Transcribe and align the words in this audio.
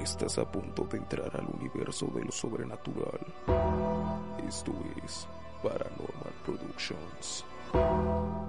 Estás 0.00 0.38
a 0.38 0.50
punto 0.50 0.84
de 0.84 0.96
entrar 0.96 1.30
al 1.36 1.46
universo 1.46 2.06
de 2.14 2.24
lo 2.24 2.32
sobrenatural. 2.32 3.20
Esto 4.48 4.72
es 5.04 5.28
Paranormal 5.62 6.32
Productions. 6.46 7.44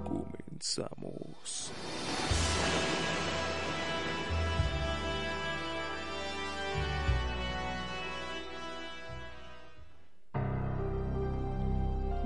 Comenzamos. 0.04 1.70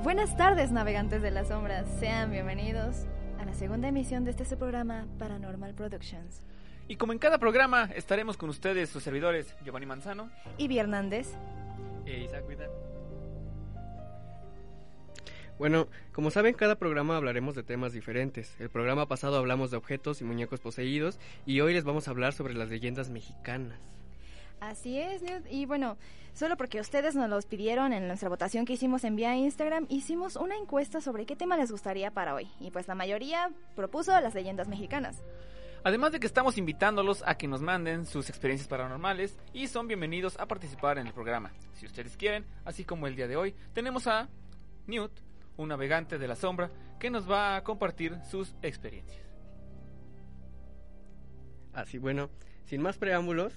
Buenas 0.04 0.36
tardes, 0.36 0.70
navegantes 0.70 1.22
de 1.22 1.32
las 1.32 1.48
sombras. 1.48 1.88
Sean 1.98 2.30
bienvenidos 2.30 3.06
a 3.40 3.44
la 3.44 3.52
segunda 3.52 3.88
emisión 3.88 4.24
de 4.24 4.30
este 4.30 4.56
programa 4.56 5.08
Paranormal 5.18 5.74
Productions. 5.74 6.40
Y 6.88 6.96
como 6.96 7.12
en 7.12 7.18
cada 7.18 7.38
programa, 7.38 7.90
estaremos 7.94 8.36
con 8.36 8.48
ustedes, 8.48 8.88
sus 8.88 9.02
servidores, 9.02 9.54
Giovanni 9.64 9.86
Manzano 9.86 10.30
Y 10.56 10.76
Hernández. 10.78 11.28
e 12.06 12.20
Isaac 12.24 12.46
Vidal. 12.48 12.70
Bueno, 15.58 15.88
como 16.12 16.30
saben, 16.30 16.54
cada 16.54 16.76
programa 16.76 17.16
hablaremos 17.16 17.54
de 17.56 17.64
temas 17.64 17.92
diferentes. 17.92 18.54
El 18.60 18.70
programa 18.70 19.06
pasado 19.06 19.36
hablamos 19.36 19.70
de 19.70 19.76
objetos 19.76 20.20
y 20.20 20.24
muñecos 20.24 20.60
poseídos 20.60 21.18
y 21.46 21.60
hoy 21.60 21.74
les 21.74 21.84
vamos 21.84 22.06
a 22.06 22.12
hablar 22.12 22.32
sobre 22.32 22.54
las 22.54 22.68
leyendas 22.68 23.10
mexicanas. 23.10 23.78
Así 24.60 24.98
es, 24.98 25.20
Newt. 25.22 25.46
Y 25.50 25.66
bueno, 25.66 25.98
solo 26.32 26.56
porque 26.56 26.80
ustedes 26.80 27.16
nos 27.16 27.28
los 27.28 27.46
pidieron 27.46 27.92
en 27.92 28.06
nuestra 28.06 28.28
votación 28.28 28.64
que 28.64 28.72
hicimos 28.74 29.04
en 29.04 29.16
vía 29.16 29.36
Instagram, 29.36 29.86
hicimos 29.88 30.36
una 30.36 30.56
encuesta 30.56 31.00
sobre 31.00 31.26
qué 31.26 31.36
tema 31.36 31.56
les 31.56 31.70
gustaría 31.70 32.12
para 32.12 32.34
hoy. 32.34 32.48
Y 32.60 32.70
pues 32.70 32.88
la 32.88 32.94
mayoría 32.94 33.50
propuso 33.76 34.12
las 34.20 34.34
leyendas 34.34 34.68
mexicanas. 34.68 35.22
Además 35.84 36.12
de 36.12 36.20
que 36.20 36.26
estamos 36.26 36.58
invitándolos 36.58 37.22
a 37.26 37.36
que 37.36 37.46
nos 37.46 37.62
manden 37.62 38.04
sus 38.04 38.28
experiencias 38.28 38.68
paranormales 38.68 39.38
y 39.52 39.68
son 39.68 39.86
bienvenidos 39.86 40.38
a 40.38 40.46
participar 40.46 40.98
en 40.98 41.06
el 41.06 41.12
programa. 41.12 41.52
Si 41.74 41.86
ustedes 41.86 42.16
quieren, 42.16 42.44
así 42.64 42.84
como 42.84 43.06
el 43.06 43.14
día 43.14 43.28
de 43.28 43.36
hoy, 43.36 43.54
tenemos 43.72 44.06
a 44.06 44.28
Newt, 44.86 45.12
un 45.56 45.68
navegante 45.68 46.18
de 46.18 46.28
la 46.28 46.36
sombra, 46.36 46.70
que 46.98 47.10
nos 47.10 47.30
va 47.30 47.56
a 47.56 47.62
compartir 47.62 48.18
sus 48.28 48.54
experiencias. 48.62 49.24
Así 51.72 51.98
bueno, 51.98 52.28
sin 52.64 52.82
más 52.82 52.98
preámbulos, 52.98 53.52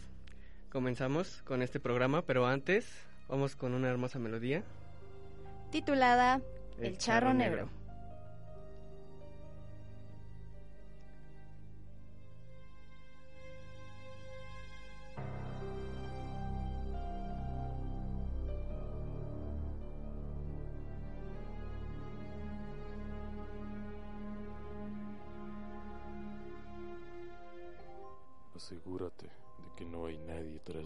comenzamos 0.69 1.41
con 1.43 1.63
este 1.63 1.79
programa, 1.79 2.21
pero 2.21 2.45
antes 2.45 2.87
vamos 3.27 3.55
con 3.55 3.73
una 3.73 3.89
hermosa 3.89 4.19
melodía. 4.19 4.63
Titulada 5.71 6.41
El, 6.79 6.97
Charro, 6.97 7.33
Negro. 7.33 7.80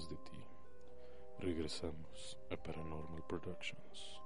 De 0.09 0.17
ti. 0.17 0.45
Regresamos 1.39 2.37
a 2.49 2.57
Paranormal 2.57 3.23
Productions. 3.27 4.24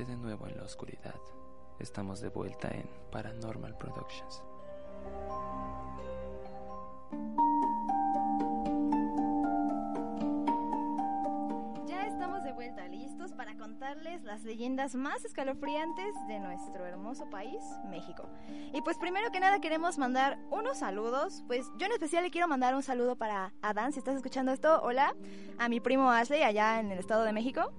De 0.00 0.16
nuevo 0.16 0.46
en 0.46 0.56
la 0.56 0.62
oscuridad. 0.62 1.20
Estamos 1.78 2.22
de 2.22 2.30
vuelta 2.30 2.68
en 2.68 2.88
Paranormal 3.12 3.76
Productions. 3.76 4.42
Ya 11.86 12.06
estamos 12.06 12.42
de 12.44 12.52
vuelta, 12.54 12.88
listos 12.88 13.32
para 13.34 13.58
contarles 13.58 14.22
las 14.22 14.42
leyendas 14.42 14.94
más 14.94 15.22
escalofriantes 15.26 16.14
de 16.28 16.40
nuestro 16.40 16.86
hermoso 16.86 17.28
país, 17.28 17.62
México. 17.84 18.26
Y 18.72 18.80
pues 18.80 18.96
primero 18.96 19.30
que 19.30 19.40
nada 19.40 19.60
queremos 19.60 19.98
mandar 19.98 20.38
unos 20.50 20.78
saludos. 20.78 21.44
Pues 21.46 21.66
yo 21.76 21.84
en 21.84 21.92
especial 21.92 22.24
le 22.24 22.30
quiero 22.30 22.48
mandar 22.48 22.74
un 22.74 22.82
saludo 22.82 23.16
para 23.16 23.52
Adán, 23.60 23.92
si 23.92 23.98
estás 23.98 24.16
escuchando 24.16 24.50
esto, 24.50 24.80
hola. 24.82 25.14
A 25.58 25.68
mi 25.68 25.78
primo 25.78 26.10
Ashley, 26.10 26.42
allá 26.42 26.80
en 26.80 26.90
el 26.90 26.98
Estado 26.98 27.24
de 27.24 27.34
México. 27.34 27.70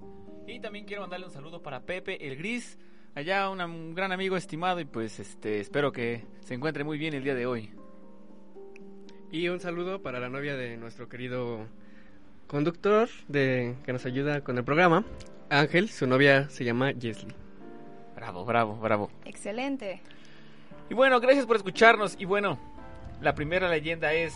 Y 0.46 0.60
también 0.60 0.84
quiero 0.84 1.02
mandarle 1.02 1.26
un 1.26 1.32
saludo 1.32 1.62
para 1.62 1.80
Pepe 1.80 2.26
el 2.26 2.36
Gris, 2.36 2.78
allá 3.14 3.48
un 3.48 3.94
gran 3.94 4.12
amigo 4.12 4.36
estimado 4.36 4.80
y 4.80 4.84
pues 4.84 5.20
este 5.20 5.60
espero 5.60 5.92
que 5.92 6.24
se 6.40 6.54
encuentre 6.54 6.84
muy 6.84 6.98
bien 6.98 7.14
el 7.14 7.22
día 7.22 7.34
de 7.34 7.46
hoy. 7.46 7.70
Y 9.30 9.48
un 9.48 9.60
saludo 9.60 10.02
para 10.02 10.20
la 10.20 10.28
novia 10.28 10.56
de 10.56 10.76
nuestro 10.76 11.08
querido 11.08 11.66
conductor 12.46 13.08
de 13.28 13.76
que 13.84 13.92
nos 13.92 14.04
ayuda 14.04 14.42
con 14.42 14.58
el 14.58 14.64
programa, 14.64 15.04
Ángel. 15.48 15.88
Su 15.88 16.06
novia 16.06 16.48
se 16.50 16.64
llama 16.64 16.92
Jesly. 16.92 17.34
Bravo, 18.14 18.44
bravo, 18.44 18.76
bravo. 18.76 19.10
Excelente. 19.24 20.02
Y 20.90 20.94
bueno, 20.94 21.20
gracias 21.20 21.46
por 21.46 21.56
escucharnos. 21.56 22.16
Y 22.18 22.24
bueno, 22.24 22.58
la 23.20 23.34
primera 23.34 23.70
leyenda 23.70 24.12
es, 24.12 24.34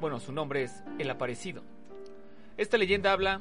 bueno, 0.00 0.20
su 0.20 0.32
nombre 0.32 0.62
es 0.62 0.84
El 0.98 1.10
Aparecido. 1.10 1.64
Esta 2.56 2.76
leyenda 2.76 3.12
habla 3.12 3.40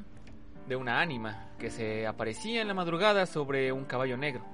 de 0.69 0.75
una 0.75 1.01
ánima 1.01 1.49
que 1.57 1.71
se 1.71 2.05
aparecía 2.07 2.61
en 2.61 2.67
la 2.67 2.73
madrugada 2.73 3.25
sobre 3.25 3.71
un 3.71 3.85
caballo 3.85 4.15
negro. 4.15 4.45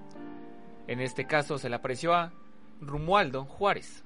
En 0.88 1.02
este 1.02 1.28
caso 1.28 1.58
se 1.58 1.70
le 1.70 1.76
apareció 1.76 2.14
a 2.14 2.32
Rumualdo 2.82 3.44
Juárez. 3.44 4.04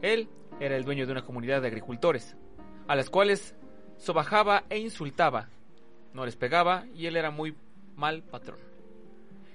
Él 0.00 0.28
era 0.60 0.76
el 0.76 0.84
dueño 0.84 1.06
de 1.06 1.12
una 1.12 1.24
comunidad 1.24 1.60
de 1.60 1.68
agricultores, 1.68 2.36
a 2.86 2.94
las 2.94 3.10
cuales 3.10 3.56
sobajaba 3.98 4.64
e 4.70 4.78
insultaba. 4.78 5.48
No 6.12 6.24
les 6.24 6.36
pegaba 6.36 6.86
y 6.94 7.06
él 7.06 7.16
era 7.16 7.30
muy 7.30 7.56
mal 7.96 8.22
patrón. 8.22 8.58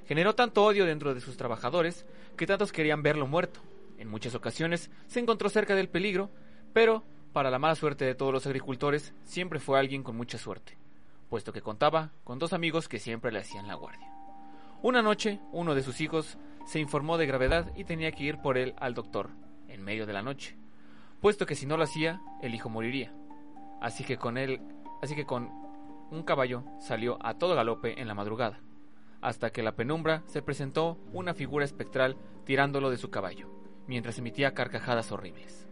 Generó 0.06 0.36
tanto 0.36 0.66
odio 0.66 0.86
dentro 0.86 1.14
de 1.14 1.22
sus 1.22 1.38
trabajadores 1.38 2.06
que 2.36 2.46
tantos 2.46 2.74
querían 2.74 3.04
verlo 3.04 3.26
muerto. 3.26 3.62
En 3.98 4.10
muchas 4.10 4.36
ocasiones 4.36 4.92
se 5.08 5.20
encontró 5.20 5.50
cerca 5.50 5.76
del 5.76 5.88
peligro, 5.88 6.30
pero 6.74 7.04
para 7.32 7.50
la 7.50 7.60
mala 7.60 7.76
suerte 7.76 8.04
de 8.04 8.16
todos 8.16 8.34
los 8.34 8.46
agricultores 8.48 9.14
siempre 9.24 9.60
fue 9.60 9.80
alguien 9.80 10.04
con 10.04 10.18
mucha 10.18 10.38
suerte, 10.38 10.78
puesto 11.30 11.54
que 11.54 11.62
contaba 11.62 12.12
con 12.24 12.40
dos 12.40 12.54
amigos 12.54 12.88
que 12.88 13.00
siempre 13.00 13.32
le 13.32 13.40
hacían 13.40 13.68
la 13.68 13.76
guardia. 13.76 14.12
Una 14.82 15.02
noche, 15.02 15.40
uno 15.52 15.76
de 15.76 15.84
sus 15.84 16.02
hijos 16.02 16.38
se 16.66 16.80
informó 16.80 17.18
de 17.18 17.28
gravedad 17.28 17.72
y 17.76 17.84
tenía 17.84 18.12
que 18.12 18.24
ir 18.24 18.40
por 18.40 18.58
él 18.58 18.74
al 18.78 18.94
doctor, 18.94 19.30
en 19.68 19.84
medio 19.84 20.06
de 20.06 20.14
la 20.14 20.22
noche, 20.22 20.58
puesto 21.22 21.46
que 21.46 21.56
si 21.56 21.66
no 21.66 21.78
lo 21.78 21.84
hacía, 21.84 22.22
el 22.42 22.56
hijo 22.56 22.70
moriría. 22.70 23.14
Así 23.82 24.04
que 24.04 24.18
con 24.18 24.38
él, 24.38 24.62
así 25.02 25.16
que 25.16 25.26
con 25.26 25.50
un 26.12 26.24
caballo 26.24 26.64
salió 26.80 27.18
a 27.26 27.36
todo 27.38 27.56
galope 27.56 28.02
en 28.02 28.08
la 28.08 28.16
madrugada 28.16 28.60
hasta 29.22 29.52
que 29.52 29.64
la 29.64 29.76
penumbra 29.76 30.24
se 30.28 30.42
presentó 30.42 30.98
una 31.12 31.34
figura 31.34 31.66
espectral 31.66 32.18
tirándolo 32.46 32.90
de 32.90 32.98
su 32.98 33.10
caballo, 33.10 33.50
mientras 33.88 34.18
emitía 34.18 34.54
carcajadas 34.54 35.12
horribles. 35.12 35.68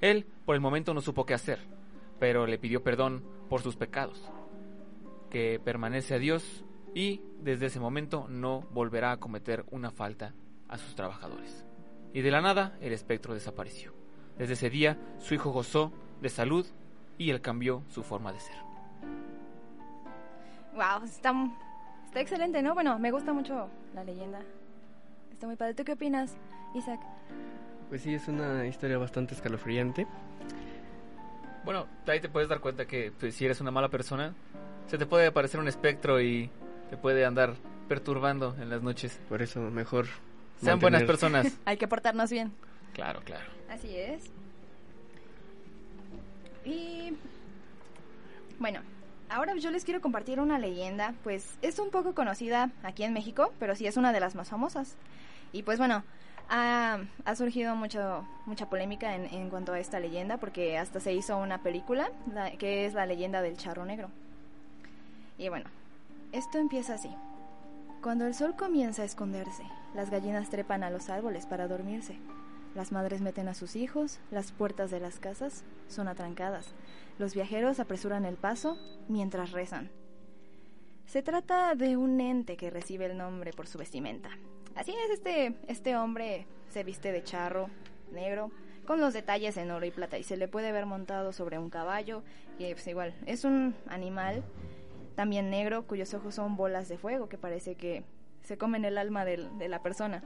Él, 0.00 0.26
por 0.44 0.54
el 0.54 0.60
momento, 0.60 0.94
no 0.94 1.00
supo 1.00 1.26
qué 1.26 1.34
hacer, 1.34 1.60
pero 2.18 2.46
le 2.46 2.58
pidió 2.58 2.82
perdón 2.82 3.24
por 3.48 3.62
sus 3.62 3.76
pecados, 3.76 4.30
que 5.30 5.60
permanece 5.62 6.14
a 6.14 6.18
Dios 6.18 6.64
y 6.94 7.22
desde 7.40 7.66
ese 7.66 7.80
momento 7.80 8.26
no 8.28 8.62
volverá 8.70 9.12
a 9.12 9.16
cometer 9.18 9.64
una 9.70 9.90
falta 9.90 10.34
a 10.68 10.78
sus 10.78 10.94
trabajadores. 10.94 11.64
Y 12.12 12.22
de 12.22 12.30
la 12.30 12.40
nada 12.40 12.76
el 12.80 12.92
espectro 12.92 13.34
desapareció. 13.34 13.92
Desde 14.38 14.54
ese 14.54 14.70
día 14.70 14.98
su 15.18 15.34
hijo 15.34 15.50
gozó 15.50 15.92
de 16.20 16.28
salud 16.28 16.66
y 17.18 17.30
él 17.30 17.40
cambió 17.40 17.82
su 17.88 18.02
forma 18.02 18.32
de 18.32 18.40
ser. 18.40 18.56
Wow, 20.74 21.04
está, 21.04 21.32
está 22.06 22.20
excelente, 22.20 22.62
¿no? 22.62 22.74
Bueno, 22.74 22.98
me 22.98 23.10
gusta 23.10 23.32
mucho 23.32 23.68
la 23.94 24.04
leyenda. 24.04 24.40
Está 25.32 25.46
muy 25.46 25.56
padre. 25.56 25.74
¿Tú 25.74 25.84
qué 25.84 25.92
opinas, 25.92 26.36
Isaac? 26.74 27.00
Pues 27.88 28.02
sí, 28.02 28.14
es 28.14 28.28
una 28.28 28.66
historia 28.66 28.98
bastante 28.98 29.34
escalofriante. 29.34 30.06
Bueno, 31.64 31.86
ahí 32.06 32.20
te 32.20 32.28
puedes 32.28 32.48
dar 32.48 32.60
cuenta 32.60 32.86
que 32.86 33.12
pues, 33.18 33.34
si 33.34 33.44
eres 33.44 33.60
una 33.60 33.70
mala 33.70 33.88
persona, 33.88 34.34
se 34.88 34.98
te 34.98 35.06
puede 35.06 35.26
aparecer 35.28 35.60
un 35.60 35.68
espectro 35.68 36.20
y 36.20 36.50
te 36.90 36.96
puede 36.96 37.24
andar 37.24 37.54
perturbando 37.88 38.56
en 38.60 38.68
las 38.70 38.82
noches. 38.82 39.18
Por 39.28 39.40
eso 39.42 39.60
mejor... 39.60 40.06
Sean 40.62 40.80
buenas 40.80 41.04
personas. 41.04 41.56
Hay 41.64 41.76
que 41.76 41.86
portarnos 41.86 42.30
bien. 42.30 42.52
claro, 42.92 43.20
claro. 43.24 43.44
Así 43.70 43.94
es. 43.96 44.24
Y 46.64 47.16
bueno, 48.58 48.80
ahora 49.28 49.54
yo 49.56 49.70
les 49.70 49.84
quiero 49.84 50.00
compartir 50.00 50.40
una 50.40 50.58
leyenda, 50.58 51.14
pues 51.22 51.56
es 51.62 51.78
un 51.78 51.90
poco 51.90 52.14
conocida 52.14 52.70
aquí 52.82 53.04
en 53.04 53.12
México, 53.12 53.52
pero 53.60 53.74
sí 53.76 53.86
es 53.86 53.96
una 53.96 54.12
de 54.12 54.20
las 54.20 54.34
más 54.34 54.48
famosas. 54.48 54.96
Y 55.52 55.62
pues 55.62 55.78
bueno, 55.78 56.02
ha, 56.50 56.98
ha 57.24 57.36
surgido 57.36 57.74
mucho, 57.76 58.26
mucha 58.46 58.68
polémica 58.68 59.14
en, 59.14 59.26
en 59.26 59.48
cuanto 59.48 59.72
a 59.72 59.78
esta 59.80 60.00
leyenda, 60.00 60.36
porque 60.38 60.76
hasta 60.76 60.98
se 61.00 61.12
hizo 61.12 61.38
una 61.38 61.62
película, 61.62 62.10
la- 62.34 62.50
que 62.52 62.84
es 62.84 62.94
la 62.94 63.06
leyenda 63.06 63.40
del 63.42 63.56
charro 63.56 63.84
negro. 63.84 64.10
Y 65.38 65.48
bueno, 65.48 65.70
esto 66.32 66.58
empieza 66.58 66.94
así. 66.94 67.10
Cuando 68.02 68.26
el 68.26 68.34
sol 68.34 68.56
comienza 68.56 69.02
a 69.02 69.04
esconderse, 69.04 69.62
las 69.94 70.10
gallinas 70.10 70.50
trepan 70.50 70.82
a 70.82 70.90
los 70.90 71.08
árboles 71.08 71.46
para 71.46 71.68
dormirse. 71.68 72.18
Las 72.74 72.92
madres 72.92 73.20
meten 73.20 73.48
a 73.48 73.54
sus 73.54 73.76
hijos, 73.76 74.20
las 74.30 74.52
puertas 74.52 74.90
de 74.90 75.00
las 75.00 75.18
casas 75.18 75.64
son 75.88 76.06
atrancadas. 76.06 76.74
Los 77.18 77.34
viajeros 77.34 77.80
apresuran 77.80 78.24
el 78.24 78.36
paso 78.36 78.76
mientras 79.08 79.52
rezan. 79.52 79.90
Se 81.06 81.22
trata 81.22 81.74
de 81.74 81.96
un 81.96 82.20
ente 82.20 82.56
que 82.56 82.70
recibe 82.70 83.06
el 83.06 83.16
nombre 83.16 83.52
por 83.52 83.66
su 83.66 83.78
vestimenta. 83.78 84.30
Así 84.74 84.92
es, 84.92 85.10
este, 85.10 85.56
este 85.66 85.96
hombre 85.96 86.46
se 86.68 86.84
viste 86.84 87.10
de 87.10 87.24
charro 87.24 87.68
negro, 88.12 88.50
con 88.86 89.00
los 89.00 89.12
detalles 89.12 89.56
en 89.56 89.70
oro 89.70 89.86
y 89.86 89.90
plata, 89.90 90.18
y 90.18 90.22
se 90.22 90.36
le 90.36 90.48
puede 90.48 90.72
ver 90.72 90.86
montado 90.86 91.32
sobre 91.32 91.58
un 91.58 91.70
caballo, 91.70 92.22
y 92.58 92.72
pues 92.72 92.86
igual, 92.86 93.14
es 93.26 93.44
un 93.44 93.74
animal 93.86 94.44
también 95.18 95.50
negro 95.50 95.84
cuyos 95.84 96.14
ojos 96.14 96.36
son 96.36 96.54
bolas 96.56 96.88
de 96.88 96.96
fuego 96.96 97.28
que 97.28 97.36
parece 97.38 97.74
que 97.74 98.04
se 98.44 98.56
comen 98.56 98.84
el 98.84 98.96
alma 98.98 99.24
del- 99.24 99.58
de 99.58 99.68
la 99.68 99.82
persona. 99.82 100.22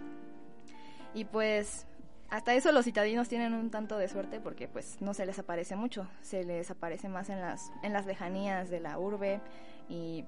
Y 1.14 1.24
pues 1.24 1.86
hasta 2.28 2.52
eso 2.52 2.72
los 2.72 2.84
citadinos 2.84 3.26
tienen 3.26 3.54
un 3.54 3.70
tanto 3.70 3.96
de 3.96 4.06
suerte 4.08 4.38
porque 4.38 4.68
pues 4.68 5.00
no 5.00 5.14
se 5.14 5.24
les 5.24 5.38
aparece 5.38 5.76
mucho, 5.76 6.06
se 6.20 6.44
les 6.44 6.70
aparece 6.70 7.08
más 7.08 7.30
en 7.30 7.40
las, 7.40 7.72
en 7.82 7.94
las 7.94 8.04
lejanías 8.04 8.68
de 8.68 8.80
la 8.80 8.98
urbe 8.98 9.40
y 9.88 10.26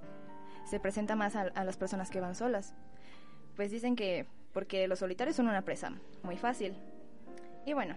se 0.64 0.80
presenta 0.80 1.14
más 1.14 1.36
a, 1.36 1.42
a 1.54 1.64
las 1.64 1.76
personas 1.76 2.08
que 2.08 2.20
van 2.20 2.34
solas. 2.34 2.72
Pues 3.56 3.70
dicen 3.70 3.96
que 3.96 4.24
porque 4.54 4.88
los 4.88 5.00
solitarios 5.00 5.36
son 5.36 5.46
una 5.48 5.60
presa 5.60 5.92
muy 6.22 6.38
fácil. 6.38 6.74
Y 7.66 7.74
bueno, 7.74 7.96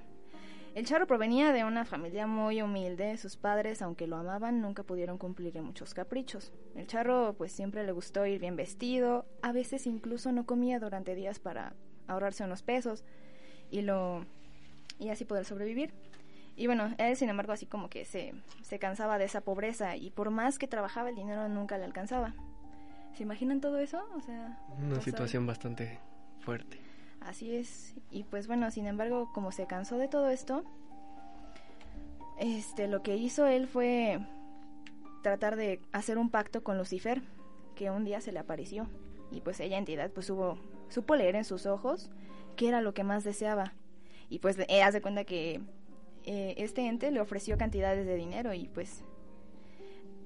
el 0.78 0.86
charro 0.86 1.08
provenía 1.08 1.54
de 1.54 1.64
una 1.64 1.86
familia 1.86 2.28
muy 2.28 2.62
humilde, 2.62 3.18
sus 3.18 3.36
padres, 3.36 3.82
aunque 3.82 4.06
lo 4.06 4.16
amaban, 4.16 4.62
nunca 4.62 4.84
pudieron 4.84 5.18
cumplirle 5.18 5.64
muchos 5.64 5.96
caprichos. 5.96 6.54
El 6.76 6.86
charro 6.86 7.34
pues 7.36 7.52
siempre 7.52 7.84
le 7.84 7.92
gustó 7.92 8.28
ir 8.28 8.40
bien 8.40 8.56
vestido, 8.56 9.26
a 9.42 9.52
veces 9.54 9.88
incluso 9.88 10.32
no 10.32 10.46
comía 10.46 10.80
durante 10.80 11.16
días 11.16 11.40
para 11.40 11.74
ahorrarse 12.06 12.44
unos 12.44 12.62
pesos 12.62 13.04
y 13.72 13.82
lo 13.82 14.24
y 15.00 15.10
así 15.10 15.26
poder 15.26 15.46
sobrevivir. 15.46 15.96
Y 16.56 16.68
bueno, 16.68 16.94
él 17.00 17.16
sin 17.16 17.30
embargo 17.30 17.54
así 17.54 17.66
como 17.66 17.90
que 17.90 18.06
se, 18.06 18.36
se 18.62 18.78
cansaba 18.78 19.18
de 19.18 19.26
esa 19.26 19.42
pobreza 19.42 19.96
y 19.96 20.12
por 20.12 20.30
más 20.30 20.60
que 20.60 20.68
trabajaba 20.68 21.10
el 21.10 21.16
dinero 21.16 21.50
nunca 21.50 21.80
le 21.80 21.86
alcanzaba. 21.86 22.36
¿Se 23.16 23.24
imaginan 23.24 23.62
todo 23.62 23.80
eso? 23.80 24.08
O 24.16 24.22
sea, 24.22 24.60
Una 24.78 25.02
situación 25.02 25.48
bastante 25.48 25.98
fuerte. 26.40 26.87
Así 27.28 27.54
es. 27.56 27.94
Y 28.10 28.24
pues 28.24 28.48
bueno, 28.48 28.72
sin 28.72 28.88
embargo, 28.88 29.30
como 29.34 29.52
se 29.52 29.68
cansó 29.68 29.98
de 29.98 30.08
todo 30.08 30.30
esto, 30.30 30.64
este 32.40 32.88
lo 32.88 33.04
que 33.04 33.18
hizo 33.18 33.48
él 33.48 33.68
fue 33.68 34.20
tratar 35.24 35.58
de 35.58 35.82
hacer 35.92 36.18
un 36.18 36.30
pacto 36.30 36.64
con 36.64 36.78
Lucifer, 36.78 37.22
que 37.76 37.92
un 37.92 38.06
día 38.06 38.22
se 38.22 38.32
le 38.32 38.40
apareció. 38.40 38.88
Y 39.30 39.42
pues 39.42 39.60
ella 39.60 39.78
entidad 39.78 40.10
pues 40.12 40.30
hubo, 40.30 40.58
supo 40.88 41.16
leer 41.18 41.36
en 41.36 41.44
sus 41.44 41.66
ojos 41.66 42.10
qué 42.56 42.70
era 42.70 42.80
lo 42.82 42.94
que 42.94 43.04
más 43.04 43.26
deseaba. 43.26 43.74
Y 44.30 44.40
pues 44.40 44.58
eh, 44.68 44.82
haz 44.84 44.94
de 44.94 45.02
cuenta 45.02 45.26
que 45.26 45.60
eh, 46.24 46.54
este 46.58 46.88
ente 46.88 47.12
le 47.12 47.20
ofreció 47.20 47.58
cantidades 47.58 48.06
de 48.06 48.16
dinero 48.16 48.54
y 48.54 48.70
pues 48.70 49.04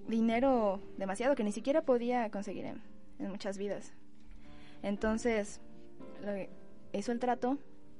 dinero 0.08 0.80
demasiado 0.98 1.36
que 1.36 1.44
ni 1.44 1.52
siquiera 1.52 1.82
podía 1.82 2.30
conseguir 2.30 2.66
en, 2.66 2.82
en 3.18 3.32
muchas 3.32 3.58
vidas. 3.58 3.92
Entonces, 4.84 5.62
lo- 6.24 6.61
hizo 7.00 7.12
el 7.12 7.20
trato, 7.20 7.58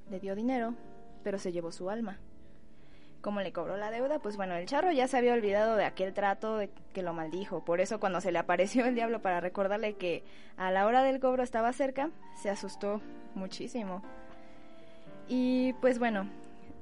le 0.10 0.20
dio 0.20 0.36
dinero, 0.36 0.76
pero 1.24 1.40
se 1.40 1.52
llevó 1.52 1.72
su 1.72 1.90
alma. 1.90 2.20
Como 3.22 3.42
le 3.42 3.54
cobró 3.54 3.78
la 3.78 3.92
deuda, 3.92 4.20
pues 4.20 4.36
bueno, 4.36 4.56
el 4.56 4.66
charro 4.66 4.92
ya 4.92 5.08
se 5.08 5.18
había 5.18 5.34
olvidado 5.34 5.76
de 5.76 5.86
aquel 5.86 6.14
trato 6.14 6.58
de 6.58 6.72
que 6.94 7.04
lo 7.04 7.14
maldijo. 7.14 7.64
Por 7.64 7.80
eso 7.80 8.00
cuando 8.00 8.20
se 8.20 8.32
le 8.32 8.40
apareció 8.40 8.86
el 8.86 8.96
diablo 8.96 9.22
para 9.22 9.40
recordarle 9.40 9.96
que 9.96 10.24
a 10.58 10.72
la 10.72 10.86
hora 10.88 11.04
del 11.04 11.20
cobro 11.20 11.44
estaba 11.44 11.72
cerca, 11.74 12.10
se 12.42 12.50
asustó 12.50 13.00
muchísimo. 13.36 14.02
Y 15.28 15.74
pues 15.74 16.00
bueno, 16.00 16.30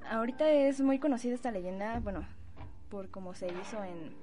ahorita 0.10 0.50
es 0.50 0.80
muy 0.80 0.98
conocida 0.98 1.36
esta 1.36 1.52
leyenda, 1.52 2.00
bueno, 2.00 2.26
por 2.90 3.10
cómo 3.10 3.34
se 3.34 3.48
hizo 3.48 3.84
en 3.84 4.16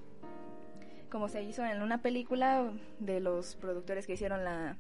como 1.11 1.29
se 1.29 1.43
hizo 1.43 1.65
en 1.65 1.83
una 1.83 1.99
película 1.99 2.73
de 2.99 3.21
los 3.21 3.55
productores 3.57 4.07
que 4.07 4.15
hicieron 4.15 4.43
la, 4.43 4.77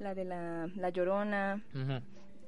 la 0.00 0.14
de 0.14 0.24
la, 0.24 0.68
la 0.74 0.88
Llorona 0.90 1.62
Ujú. 1.74 2.00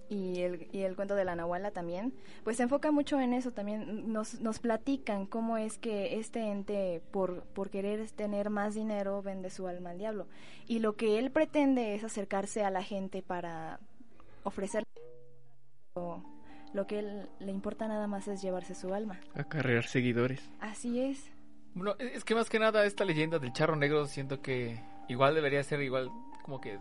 y 0.09 0.41
el, 0.41 0.69
y 0.73 0.81
el 0.83 0.97
cuento 0.97 1.15
de 1.15 1.25
la 1.25 1.35
Nahuala 1.37 1.71
también, 1.71 2.13
pues 2.45 2.57
se 2.57 2.65
enfoca 2.65 2.91
mucho 2.91 3.21
en 3.21 3.33
eso 3.33 3.53
también. 3.53 4.13
Nos, 4.13 4.41
nos 4.41 4.59
platican 4.59 5.27
cómo 5.27 5.57
es 5.59 5.79
que 5.79 6.19
este 6.19 6.41
ente, 6.51 7.03
por, 7.11 7.45
por 7.45 7.71
querer 7.71 8.11
tener 8.11 8.51
más 8.51 8.75
dinero, 8.75 9.23
vende 9.23 9.51
su 9.51 9.67
alma 9.69 9.91
al 9.91 9.99
diablo. 9.99 10.27
Y 10.67 10.81
lo 10.81 10.95
que 10.97 11.19
él 11.19 11.31
pretende 11.31 11.95
es 11.95 12.05
acercarse 12.05 12.65
a 12.65 12.71
la 12.71 12.83
gente 12.83 13.23
para 13.23 13.79
ofrecer. 14.45 14.85
Lo, 15.95 16.25
lo 16.73 16.87
que 16.87 16.99
él 17.01 17.29
le 17.39 17.53
importa 17.53 17.87
nada 17.87 18.07
más 18.07 18.29
es 18.29 18.41
llevarse 18.43 18.75
su 18.75 18.95
alma. 18.95 19.21
Acarrear 19.35 19.85
seguidores. 19.85 20.51
Así 20.61 21.01
es. 21.01 21.31
Bueno, 21.75 21.95
es 21.99 22.25
que 22.25 22.35
más 22.35 22.51
que 22.51 22.59
nada 22.59 22.85
esta 22.85 23.05
leyenda 23.05 23.39
del 23.39 23.53
charro 23.53 23.77
negro 23.77 24.07
siento 24.07 24.41
que 24.43 24.79
igual 25.09 25.35
debería 25.35 25.63
ser 25.63 25.81
igual 25.83 26.11
como 26.43 26.61
que 26.61 26.79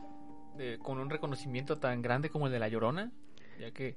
de- 0.57 0.77
con 0.79 0.99
un 0.99 1.09
reconocimiento 1.09 1.77
tan 1.77 2.01
grande 2.01 2.29
como 2.29 2.47
el 2.47 2.53
de 2.53 2.59
la 2.59 2.67
Llorona, 2.69 3.11
ya 3.59 3.71
que 3.71 3.95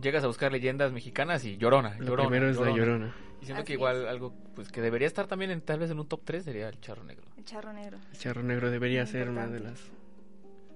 llegas 0.00 0.24
a 0.24 0.26
buscar 0.26 0.52
leyendas 0.52 0.92
mexicanas 0.92 1.44
y 1.44 1.56
Llorona, 1.56 1.96
Lo 1.98 2.06
Llorona, 2.06 2.28
primero 2.28 2.50
es 2.50 2.58
la 2.58 2.70
Llorona. 2.70 3.14
Y 3.40 3.44
siento 3.46 3.64
que 3.64 3.72
igual 3.74 4.02
es. 4.02 4.08
algo 4.08 4.32
pues 4.54 4.70
que 4.70 4.80
debería 4.80 5.06
estar 5.08 5.26
también 5.26 5.50
en, 5.50 5.60
tal 5.60 5.80
vez 5.80 5.90
en 5.90 5.98
un 5.98 6.06
top 6.06 6.22
3 6.24 6.44
sería 6.44 6.68
el 6.68 6.80
charro 6.80 7.02
negro. 7.04 7.26
El 7.36 7.44
charro 7.44 7.72
negro. 7.72 7.98
El 8.12 8.18
charro 8.18 8.42
negro 8.42 8.70
debería 8.70 9.02
Muy 9.02 9.10
ser 9.12 9.28
una 9.28 9.46
de 9.48 9.60
las 9.60 9.80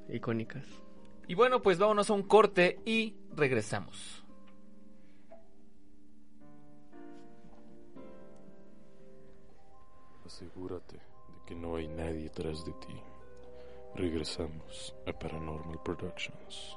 icónicas. 0.09 0.65
Y 1.29 1.35
bueno, 1.35 1.63
pues 1.63 1.79
vámonos 1.79 2.11
a 2.11 2.13
un 2.13 2.23
corte 2.25 2.81
y 2.85 3.15
regresamos. 3.35 4.25
Asegúrate 10.25 10.97
de 10.97 11.45
que 11.47 11.55
no 11.55 11.77
hay 11.77 11.89
nadie 11.89 12.29
tras 12.31 12.65
de 12.65 12.73
ti. 12.73 13.01
Regresamos 13.97 14.95
a 15.07 15.13
Paranormal 15.13 15.81
Productions. 15.83 16.77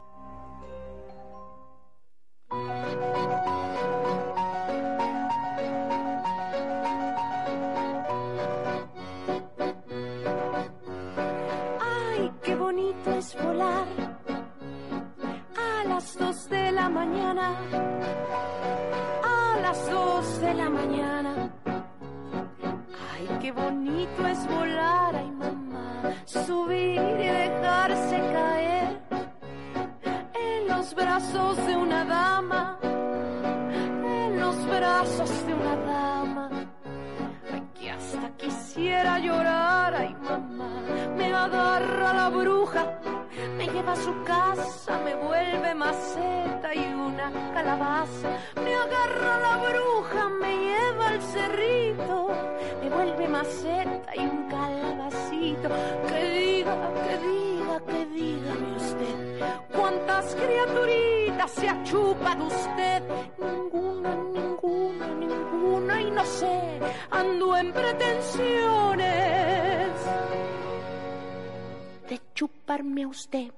Ay, 11.79 12.31
qué 12.43 12.55
bonito 12.55 13.11
es 13.11 13.35
volar 13.43 13.87
a 15.57 15.83
las 15.87 16.17
dos 16.17 16.49
de 16.49 16.71
la 16.71 16.89
mañana, 16.89 17.57
a 19.23 19.59
las 19.61 19.89
dos 19.89 20.41
de 20.41 20.53
la 20.53 20.69
mañana. 20.69 21.51
Ay, 23.13 23.27
qué 23.41 23.51
bonito 23.51 24.27
es 24.27 24.47
volar, 24.47 25.15
ay 25.15 25.31
mamá, 25.31 26.01
subir 26.25 27.08
brazos 31.19 31.67
de 31.67 31.75
una 31.75 32.05
dama, 32.05 32.79
en 32.81 34.39
los 34.39 34.55
brazos 34.67 35.45
de 35.45 35.53
una 35.53 35.75
dama. 35.75 36.49
Ay, 37.51 37.63
que 37.77 37.91
hasta 37.91 38.29
quisiera 38.37 39.19
llorar, 39.19 39.95
ay 39.95 40.15
mamá, 40.21 40.71
me 41.17 41.33
agarra 41.33 42.13
la 42.13 42.29
bruja, 42.29 42.99
me 43.57 43.67
lleva 43.67 43.91
a 43.93 43.95
su 43.97 44.13
casa, 44.23 44.97
me 45.03 45.15
vuelve 45.15 45.75
maceta 45.75 46.73
y 46.73 46.93
una 46.93 47.31
calabaza, 47.53 48.29
me 48.63 48.73
agarra 48.73 49.39
la 49.39 49.57
bruja, 49.57 50.29
me 50.29 50.57
lleva 50.57 51.07
al 51.09 51.21
cerrito, 51.21 52.29
me 52.81 52.89
vuelve 52.89 53.27
maceta 53.27 54.15
y 54.15 54.19
un 54.19 54.47
calabacito, 54.47 55.67
que 56.07 56.23
diga, 56.39 56.75
que 57.03 57.17
diga, 57.27 57.48
que 57.85 58.05
dígame 58.07 58.75
usted, 58.75 59.39
cuántas 59.73 60.35
criaturitas 60.35 61.51
se 61.51 61.69
ha 61.69 61.83
chupado 61.83 62.45
usted, 62.45 63.03
ninguna, 63.39 64.15
ninguna, 64.15 65.07
ninguna 65.07 66.01
y 66.01 66.11
no 66.11 66.25
sé, 66.25 66.79
ando 67.11 67.57
en 67.57 67.73
pretensiones 67.73 69.09
de 72.09 72.21
chuparme 72.33 73.03
a 73.03 73.07
usted. 73.07 73.51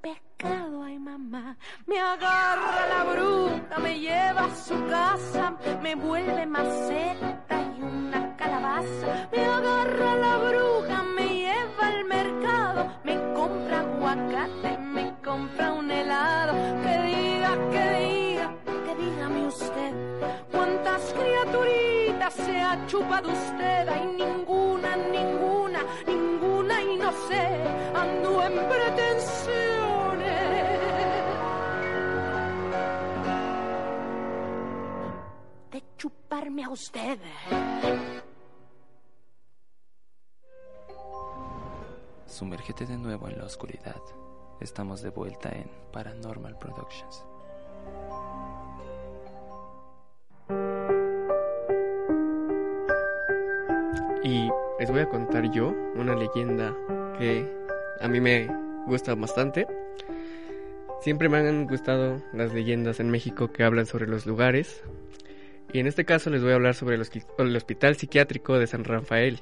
Pecado, 0.00 0.82
ay 0.82 0.98
mamá. 0.98 1.56
Me 1.86 1.98
agarra 1.98 2.86
la 2.88 3.04
bruja, 3.12 3.78
me 3.82 3.98
lleva 3.98 4.44
a 4.44 4.54
su 4.54 4.74
casa, 4.86 5.54
me 5.82 5.94
vuelve 5.94 6.46
maceta 6.46 7.56
y 7.76 7.82
una 7.82 8.36
calabaza. 8.36 9.28
Me 9.32 9.44
agarra 9.44 10.14
la 10.16 10.36
bruja, 10.38 11.02
me 11.02 11.28
lleva 11.28 11.86
al 11.86 12.04
mercado, 12.04 12.92
me 13.04 13.14
compra 13.34 13.80
aguacate, 13.80 14.78
me 14.78 15.14
compra 15.22 15.72
un 15.72 15.90
helado. 15.90 16.52
Que 16.82 16.94
diga, 17.08 17.52
que 17.72 17.84
diga, 17.98 18.54
que 18.84 18.94
dígame 19.02 19.46
usted, 19.46 19.92
cuántas 20.52 21.02
criaturitas 21.12 22.34
se 22.34 22.60
ha 22.60 22.86
chupado 22.86 23.30
usted. 23.30 23.88
Hay 23.88 24.06
ninguna, 24.06 24.96
ninguna, 24.96 25.80
ninguna 26.06 26.82
y 26.82 26.96
no 26.96 27.12
sé, 27.28 27.44
ando 27.94 28.42
en 28.42 28.68
pretensiones 28.68 29.63
a 36.64 36.70
usted. 36.70 37.18
Sumérgete 42.26 42.86
de 42.86 42.96
nuevo 42.96 43.28
en 43.28 43.38
la 43.38 43.44
oscuridad. 43.44 44.00
Estamos 44.60 45.02
de 45.02 45.10
vuelta 45.10 45.50
en 45.50 45.70
Paranormal 45.92 46.56
Productions. 46.58 47.24
Y 54.22 54.48
les 54.78 54.90
voy 54.90 55.00
a 55.00 55.08
contar 55.08 55.50
yo 55.52 55.74
una 55.96 56.14
leyenda 56.14 56.74
que 57.18 57.46
a 58.00 58.08
mí 58.08 58.20
me 58.20 58.48
gusta 58.86 59.14
bastante. 59.14 59.66
Siempre 61.02 61.28
me 61.28 61.38
han 61.38 61.66
gustado 61.66 62.22
las 62.32 62.54
leyendas 62.54 63.00
en 63.00 63.10
México 63.10 63.52
que 63.52 63.64
hablan 63.64 63.84
sobre 63.84 64.06
los 64.06 64.24
lugares. 64.24 64.82
Y 65.74 65.80
en 65.80 65.88
este 65.88 66.04
caso 66.04 66.30
les 66.30 66.40
voy 66.40 66.52
a 66.52 66.54
hablar 66.54 66.76
sobre 66.76 66.94
el, 66.94 67.56
Hospital 67.56 67.96
Psiquiátrico 67.96 68.60
de 68.60 68.68
San 68.68 68.84
Rafael, 68.84 69.40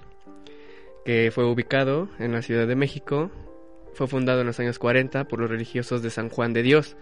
que 1.04 1.30
fue 1.30 1.44
ubicado 1.44 2.08
en 2.18 2.32
la 2.32 2.40
Ciudad 2.40 2.66
de 2.66 2.74
México. 2.74 3.30
Fue 3.92 4.06
fundado 4.06 4.40
en 4.40 4.46
los 4.46 4.58
años 4.58 4.78
40 4.78 5.28
por 5.28 5.40
los 5.40 5.50
religiosos 5.50 6.00
de 6.02 6.08
San 6.08 6.30
Juan 6.30 6.54
de 6.54 6.62
Dios. 6.62 6.96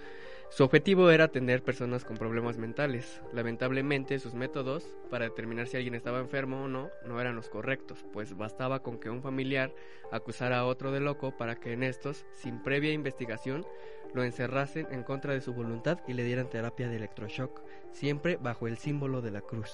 Su 0.51 0.65
objetivo 0.65 1.13
era 1.13 1.25
atender 1.25 1.63
personas 1.63 2.05
con 2.05 2.17
problemas 2.17 2.59
mentales. 2.59 3.23
Lamentablemente, 3.33 4.19
sus 4.19 4.35
métodos 4.35 4.85
para 5.09 5.27
determinar 5.27 5.69
si 5.69 5.77
alguien 5.77 5.95
estaba 5.95 6.19
enfermo 6.19 6.65
o 6.65 6.69
no 6.69 6.91
no 7.07 7.21
eran 7.21 7.37
los 7.37 7.49
correctos, 7.49 8.05
pues 8.13 8.37
bastaba 8.37 8.83
con 8.83 8.99
que 8.99 9.11
un 9.11 9.23
familiar 9.23 9.73
acusara 10.11 10.59
a 10.59 10.67
otro 10.67 10.91
de 10.91 10.99
loco 10.99 11.37
para 11.37 11.55
que 11.55 11.73
en 11.73 11.85
estos, 11.85 12.27
sin 12.33 12.65
previa 12.65 12.93
investigación, 12.93 13.65
lo 14.13 14.25
encerrasen 14.25 14.89
en 14.91 15.05
contra 15.05 15.35
de 15.35 15.41
su 15.41 15.55
voluntad 15.55 16.01
y 16.09 16.15
le 16.15 16.25
dieran 16.25 16.51
terapia 16.51 16.89
de 16.89 16.97
electroshock, 16.97 17.63
siempre 17.93 18.37
bajo 18.37 18.67
el 18.67 18.77
símbolo 18.77 19.23
de 19.23 19.31
la 19.31 19.43
cruz. 19.43 19.71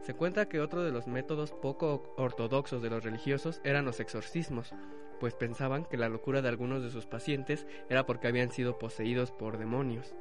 Se 0.00 0.14
cuenta 0.14 0.48
que 0.48 0.60
otro 0.60 0.84
de 0.84 0.92
los 0.92 1.08
métodos 1.08 1.50
poco 1.50 2.14
ortodoxos 2.16 2.82
de 2.82 2.90
los 2.90 3.02
religiosos 3.02 3.60
eran 3.64 3.84
los 3.84 3.98
exorcismos, 3.98 4.72
pues 5.20 5.34
pensaban 5.34 5.84
que 5.84 5.96
la 5.96 6.08
locura 6.08 6.42
de 6.42 6.48
algunos 6.48 6.82
de 6.82 6.90
sus 6.90 7.06
pacientes 7.06 7.66
era 7.88 8.06
porque 8.06 8.28
habían 8.28 8.50
sido 8.50 8.78
poseídos 8.78 9.30
por 9.32 9.58
demonios. 9.58 10.14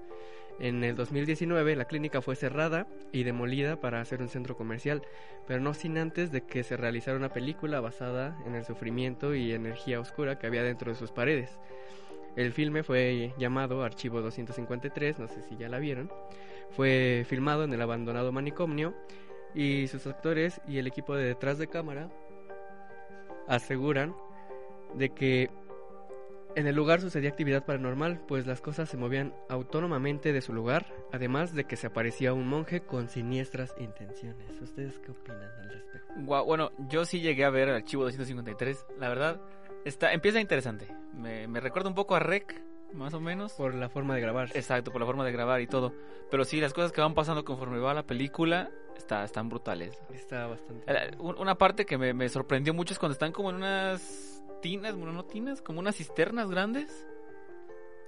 En 0.60 0.84
el 0.84 0.96
2019 0.96 1.76
la 1.76 1.86
clínica 1.86 2.22
fue 2.22 2.36
cerrada 2.36 2.88
y 3.12 3.24
demolida 3.24 3.80
para 3.80 4.02
hacer 4.02 4.22
un 4.22 4.30
centro 4.30 4.58
comercial, 4.58 5.04
pero 5.46 5.60
no 5.60 5.74
sin 5.74 5.98
antes 5.98 6.32
de 6.32 6.42
que 6.42 6.64
se 6.64 6.78
realizara 6.78 7.18
una 7.18 7.32
película 7.32 7.80
basada 7.80 8.38
en 8.46 8.56
el 8.56 8.66
sufrimiento 8.66 9.36
y 9.36 9.54
energía 9.54 10.00
oscura 10.00 10.40
que 10.40 10.48
había 10.48 10.64
dentro 10.64 10.92
de 10.92 10.98
sus 10.98 11.12
paredes. 11.12 11.60
El 12.36 12.54
filme 12.54 12.84
fue 12.84 13.34
llamado 13.38 13.84
Archivo 13.84 14.22
253, 14.22 15.20
no 15.20 15.28
sé 15.28 15.42
si 15.44 15.58
ya 15.58 15.70
la 15.70 15.80
vieron. 15.80 16.12
fue 16.72 17.26
filmado 17.28 17.64
en 17.64 17.74
el 17.74 17.82
abandonado 17.82 18.32
manicomio 18.32 18.94
y 19.56 19.88
sus 19.88 20.06
actores 20.06 20.60
y 20.68 20.78
el 20.80 20.88
equipo 20.88 21.16
de 21.16 21.24
detrás 21.24 21.58
de 21.58 21.68
cámara 21.68 22.10
aseguran 23.48 24.14
de 24.96 25.10
que 25.10 25.50
en 26.56 26.66
el 26.66 26.76
lugar 26.76 27.02
sucedía 27.02 27.30
actividad 27.30 27.66
paranormal, 27.66 28.20
pues 28.28 28.48
las 28.48 28.62
cosas 28.62 28.90
se 28.90 28.98
movían 28.98 29.34
autónomamente 29.48 30.34
de 30.34 30.42
su 30.42 30.54
lugar, 30.54 30.88
además 31.12 31.54
de 31.54 31.66
que 31.66 31.76
se 31.76 31.88
aparecía 31.88 32.34
un 32.34 32.48
monje 32.48 32.82
con 32.82 33.10
siniestras 33.10 33.76
intenciones. 33.80 34.60
¿Ustedes 34.60 34.98
qué 35.00 35.12
opinan 35.12 35.42
al 35.62 35.70
respecto? 35.70 36.14
Bueno, 36.46 36.72
yo 36.90 37.06
sí 37.06 37.20
llegué 37.22 37.46
a 37.46 37.52
ver 37.52 37.70
el 37.70 37.76
archivo 37.76 38.04
253. 38.06 38.88
La 38.98 39.10
verdad, 39.10 39.40
está, 39.86 40.14
empieza 40.14 40.40
interesante. 40.42 40.88
Me, 41.14 41.48
me 41.48 41.60
recuerda 41.60 41.90
un 41.90 41.96
poco 41.96 42.16
a 42.16 42.20
Rec, 42.20 42.60
más 42.94 43.14
o 43.14 43.20
menos. 43.20 43.54
Por 43.54 43.76
la 43.76 43.90
forma 43.90 44.16
de 44.16 44.22
grabar. 44.22 44.50
Exacto, 44.56 44.92
por 44.92 45.00
la 45.02 45.06
forma 45.06 45.26
de 45.26 45.32
grabar 45.32 45.62
y 45.62 45.68
todo. 45.68 45.94
Pero 46.32 46.44
sí, 46.44 46.60
las 46.60 46.74
cosas 46.74 46.92
que 46.92 47.02
van 47.02 47.14
pasando 47.14 47.46
conforme 47.46 47.78
va 47.78 47.94
la 47.94 48.04
película 48.04 48.72
está, 48.98 49.24
están 49.24 49.48
brutales. 49.48 50.02
Está 50.12 50.48
bastante. 50.48 50.84
Eh, 50.92 51.12
un- 51.20 51.38
Una 51.38 51.56
parte 51.56 51.86
que 51.86 52.00
me, 52.00 52.16
me 52.16 52.28
sorprendió 52.30 52.74
mucho 52.74 52.94
es 52.94 53.00
cuando 53.00 53.14
están 53.14 53.32
como 53.32 53.52
en 53.52 53.58
unas 53.58 54.37
tinas, 54.62 54.96
bueno, 54.96 55.14
no 55.14 55.26
tinas, 55.26 55.62
como 55.62 55.80
unas 55.80 55.96
cisternas 55.96 56.50
grandes. 56.50 57.08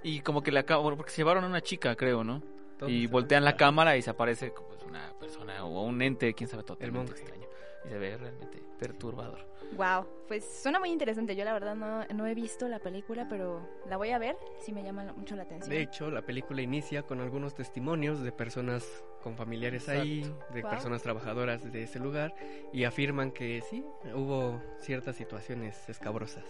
Y 0.02 0.20
como 0.20 0.42
que 0.42 0.52
la 0.52 0.62
bueno, 0.62 0.96
porque 0.96 1.10
se 1.10 1.18
llevaron 1.18 1.44
a 1.44 1.46
una 1.46 1.60
chica, 1.60 1.94
creo, 1.96 2.24
¿no? 2.24 2.42
Todo 2.78 2.88
y 2.88 3.06
voltean 3.06 3.44
la 3.44 3.56
cámara 3.56 3.96
y 3.96 4.02
se 4.02 4.10
aparece 4.10 4.52
pues, 4.52 4.82
una 4.84 5.12
persona 5.18 5.64
o 5.64 5.82
un 5.84 6.00
ente, 6.00 6.32
quién 6.34 6.48
sabe, 6.48 6.62
totalmente 6.62 7.10
monje. 7.10 7.22
extraño. 7.22 7.39
Y 7.84 7.88
se 7.88 7.98
ve 7.98 8.16
realmente 8.16 8.62
perturbador. 8.78 9.38
Wow, 9.76 10.06
pues 10.26 10.44
suena 10.62 10.78
muy 10.80 10.90
interesante. 10.90 11.36
Yo 11.36 11.44
la 11.44 11.52
verdad 11.52 11.74
no, 11.74 12.04
no 12.06 12.26
he 12.26 12.34
visto 12.34 12.68
la 12.68 12.80
película, 12.80 13.26
pero 13.28 13.66
la 13.86 13.96
voy 13.96 14.10
a 14.10 14.18
ver. 14.18 14.36
Sí 14.58 14.72
me 14.72 14.82
llama 14.82 15.12
mucho 15.16 15.36
la 15.36 15.44
atención. 15.44 15.70
De 15.70 15.80
hecho, 15.80 16.10
la 16.10 16.22
película 16.22 16.60
inicia 16.60 17.02
con 17.02 17.20
algunos 17.20 17.54
testimonios 17.54 18.20
de 18.20 18.32
personas 18.32 19.04
con 19.22 19.36
familiares 19.36 19.88
ahí, 19.88 20.22
de 20.52 20.62
Wow. 20.62 20.70
personas 20.70 21.02
trabajadoras 21.02 21.70
de 21.70 21.82
ese 21.82 21.98
lugar, 22.00 22.34
y 22.72 22.84
afirman 22.84 23.30
que 23.30 23.60
sí, 23.62 23.84
hubo 24.14 24.60
ciertas 24.80 25.16
situaciones 25.16 25.88
escabrosas. 25.88 26.44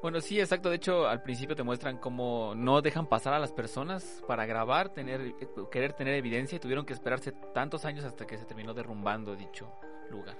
Bueno, 0.00 0.20
sí, 0.20 0.40
exacto. 0.40 0.68
De 0.70 0.76
hecho, 0.76 1.06
al 1.06 1.22
principio 1.22 1.54
te 1.54 1.62
muestran 1.62 1.98
cómo 1.98 2.54
no 2.56 2.82
dejan 2.82 3.06
pasar 3.06 3.34
a 3.34 3.38
las 3.38 3.52
personas 3.52 4.22
para 4.26 4.46
grabar, 4.46 4.88
tener, 4.88 5.20
eh, 5.20 5.34
querer 5.70 5.92
tener 5.92 6.14
evidencia 6.14 6.56
y 6.56 6.58
tuvieron 6.60 6.84
que 6.86 6.92
esperarse 6.92 7.30
tantos 7.54 7.84
años 7.84 8.04
hasta 8.04 8.26
que 8.26 8.36
se 8.38 8.44
terminó 8.44 8.74
derrumbando 8.74 9.36
dicho 9.36 9.70
lugar. 10.12 10.36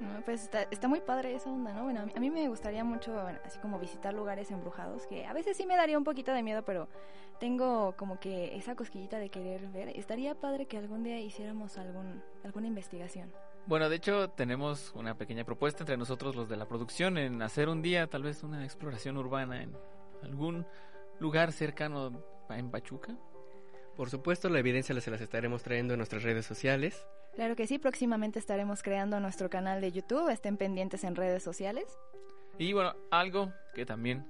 No, 0.00 0.20
pues 0.24 0.42
está, 0.42 0.62
está 0.70 0.88
muy 0.88 1.00
padre 1.00 1.34
esa 1.34 1.50
onda, 1.50 1.72
¿no? 1.72 1.84
Bueno, 1.84 2.00
a 2.00 2.06
mí, 2.06 2.12
a 2.16 2.20
mí 2.20 2.30
me 2.30 2.48
gustaría 2.48 2.82
mucho, 2.82 3.12
bueno, 3.12 3.38
así 3.44 3.58
como 3.60 3.78
visitar 3.78 4.12
lugares 4.12 4.50
embrujados, 4.50 5.06
que 5.06 5.24
a 5.24 5.32
veces 5.32 5.56
sí 5.56 5.66
me 5.66 5.76
daría 5.76 5.96
un 5.96 6.04
poquito 6.04 6.32
de 6.32 6.42
miedo, 6.42 6.64
pero 6.64 6.88
tengo 7.38 7.94
como 7.96 8.18
que 8.18 8.56
esa 8.56 8.74
cosquillita 8.74 9.18
de 9.18 9.30
querer 9.30 9.68
ver. 9.68 9.88
Estaría 9.90 10.34
padre 10.34 10.66
que 10.66 10.78
algún 10.78 11.02
día 11.02 11.20
hiciéramos 11.20 11.78
algún, 11.78 12.22
alguna 12.42 12.66
investigación. 12.66 13.32
Bueno, 13.66 13.88
de 13.88 13.96
hecho, 13.96 14.30
tenemos 14.30 14.92
una 14.94 15.16
pequeña 15.16 15.44
propuesta 15.44 15.84
entre 15.84 15.96
nosotros, 15.96 16.36
los 16.36 16.48
de 16.48 16.56
la 16.56 16.68
producción, 16.68 17.16
en 17.16 17.40
hacer 17.40 17.68
un 17.68 17.80
día 17.80 18.06
tal 18.08 18.22
vez 18.22 18.42
una 18.42 18.64
exploración 18.64 19.16
urbana 19.16 19.62
en 19.62 19.74
algún 20.22 20.66
lugar 21.18 21.52
cercano 21.52 22.22
en 22.50 22.70
Pachuca. 22.70 23.16
Por 23.96 24.10
supuesto, 24.10 24.48
la 24.48 24.58
evidencia 24.58 25.00
se 25.00 25.10
las 25.10 25.20
estaremos 25.20 25.62
trayendo 25.62 25.94
en 25.94 25.98
nuestras 25.98 26.24
redes 26.24 26.44
sociales. 26.44 27.06
Claro 27.34 27.56
que 27.56 27.66
sí, 27.66 27.78
próximamente 27.78 28.38
estaremos 28.38 28.82
creando 28.82 29.18
nuestro 29.18 29.50
canal 29.50 29.80
de 29.80 29.90
YouTube, 29.90 30.28
estén 30.30 30.56
pendientes 30.56 31.02
en 31.02 31.16
redes 31.16 31.42
sociales. 31.42 31.84
Y 32.58 32.72
bueno, 32.72 32.94
algo 33.10 33.52
que 33.74 33.84
también 33.84 34.24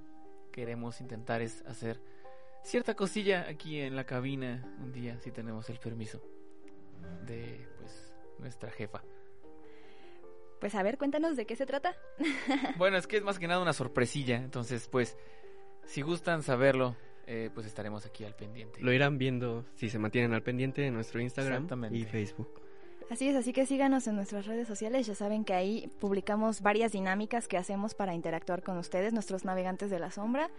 queremos 0.51 0.99
intentar 1.01 1.41
es 1.41 1.63
hacer 1.67 2.01
cierta 2.63 2.95
cosilla 2.95 3.45
aquí 3.47 3.79
en 3.79 3.95
la 3.95 4.05
cabina 4.05 4.63
un 4.79 4.91
día, 4.91 5.19
si 5.19 5.31
tenemos 5.31 5.69
el 5.69 5.77
permiso 5.77 6.19
de 7.25 7.67
pues 7.77 8.13
nuestra 8.39 8.71
jefa. 8.71 9.03
Pues 10.59 10.73
a 10.73 10.81
ver, 10.81 10.97
cuéntanos 10.97 11.35
de 11.35 11.45
qué 11.45 11.55
se 11.55 11.65
trata. 11.65 11.95
Bueno, 12.77 12.97
es 12.97 13.05
que 13.05 13.17
es 13.17 13.23
más 13.23 13.37
que 13.37 13.47
nada 13.47 13.61
una 13.61 13.73
sorpresilla, 13.73 14.37
entonces 14.37 14.87
pues 14.87 15.15
si 15.85 16.01
gustan 16.01 16.41
saberlo, 16.41 16.95
eh, 17.27 17.51
pues 17.53 17.67
estaremos 17.67 18.07
aquí 18.07 18.23
al 18.23 18.35
pendiente. 18.35 18.81
Lo 18.81 18.91
irán 18.91 19.19
viendo 19.19 19.63
si 19.75 19.89
se 19.89 19.99
mantienen 19.99 20.33
al 20.33 20.41
pendiente 20.41 20.87
en 20.87 20.95
nuestro 20.95 21.21
Instagram 21.21 21.93
y 21.93 22.03
Facebook. 22.05 22.64
Así 23.09 23.29
es, 23.29 23.35
así 23.35 23.53
que 23.53 23.65
síganos 23.67 24.07
en 24.07 24.15
nuestras 24.15 24.47
redes 24.47 24.67
sociales. 24.67 25.05
Ya 25.05 25.13
saben 25.13 25.45
que 25.45 25.53
ahí 25.53 25.91
publicamos 25.99 26.61
varias 26.61 26.91
dinámicas 26.91 27.47
que 27.47 27.57
hacemos 27.57 27.93
para 27.93 28.15
interactuar 28.15 28.63
con 28.63 28.77
ustedes, 28.77 29.13
nuestros 29.13 29.45
navegantes 29.45 29.89
de 29.91 29.99
la 29.99 30.09
sombra. 30.09 30.49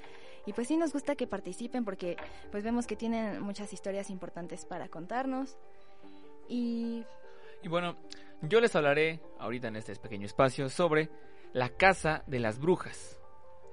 Y 0.46 0.52
pues 0.52 0.68
sí 0.68 0.76
nos 0.76 0.92
gusta 0.92 1.16
que 1.16 1.26
participen 1.26 1.84
porque 1.84 2.16
pues 2.52 2.62
vemos 2.62 2.86
que 2.86 2.94
tienen 2.94 3.40
muchas 3.40 3.72
historias 3.72 4.10
importantes 4.10 4.64
para 4.64 4.88
contarnos. 4.88 5.56
Y 6.48 7.04
Y 7.62 7.68
bueno, 7.68 7.96
yo 8.42 8.60
les 8.60 8.76
hablaré 8.76 9.20
ahorita 9.40 9.68
en 9.68 9.76
este 9.76 9.96
pequeño 9.96 10.26
espacio 10.26 10.68
sobre 10.68 11.10
la 11.52 11.70
Casa 11.70 12.22
de 12.28 12.38
las 12.38 12.60
Brujas. 12.60 13.18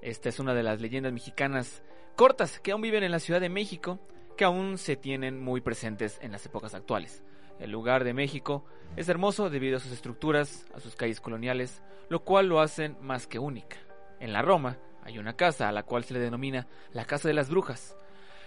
Esta 0.02 0.30
es 0.30 0.40
una 0.40 0.56
de 0.56 0.64
las 0.64 0.82
leyendas 0.82 1.14
mexicanas 1.14 1.84
cortas 2.16 2.60
que 2.60 2.72
aún 2.72 2.82
viven 2.82 3.04
en 3.04 3.12
la 3.12 3.20
Ciudad 3.20 3.40
de 3.40 3.50
México, 3.50 4.00
que 4.36 4.46
aún 4.46 4.80
se 4.80 4.96
tienen 4.96 5.40
muy 5.40 5.62
presentes 5.62 6.18
en 6.22 6.32
las 6.32 6.46
épocas 6.46 6.74
actuales. 6.74 7.24
El 7.60 7.72
lugar 7.72 8.04
de 8.04 8.14
México 8.14 8.66
es 8.96 9.10
hermoso 9.10 9.50
debido 9.50 9.78
a 9.78 9.80
sus 9.80 9.92
estructuras, 9.92 10.66
a 10.76 10.80
sus 10.80 10.96
calles 10.96 11.22
coloniales, 11.22 11.82
lo 12.10 12.24
cual 12.24 12.48
lo 12.48 12.60
hacen 12.60 12.98
más 13.02 13.28
que 13.28 13.40
única. 13.40 13.78
En 14.20 14.34
la 14.34 14.42
Roma 14.42 14.78
hay 15.04 15.18
una 15.20 15.36
casa 15.36 15.70
a 15.70 15.72
la 15.72 15.84
cual 15.84 16.04
se 16.04 16.14
le 16.14 16.20
denomina 16.20 16.68
la 16.92 17.06
Casa 17.06 17.28
de 17.28 17.34
las 17.34 17.50
Brujas, 17.50 17.98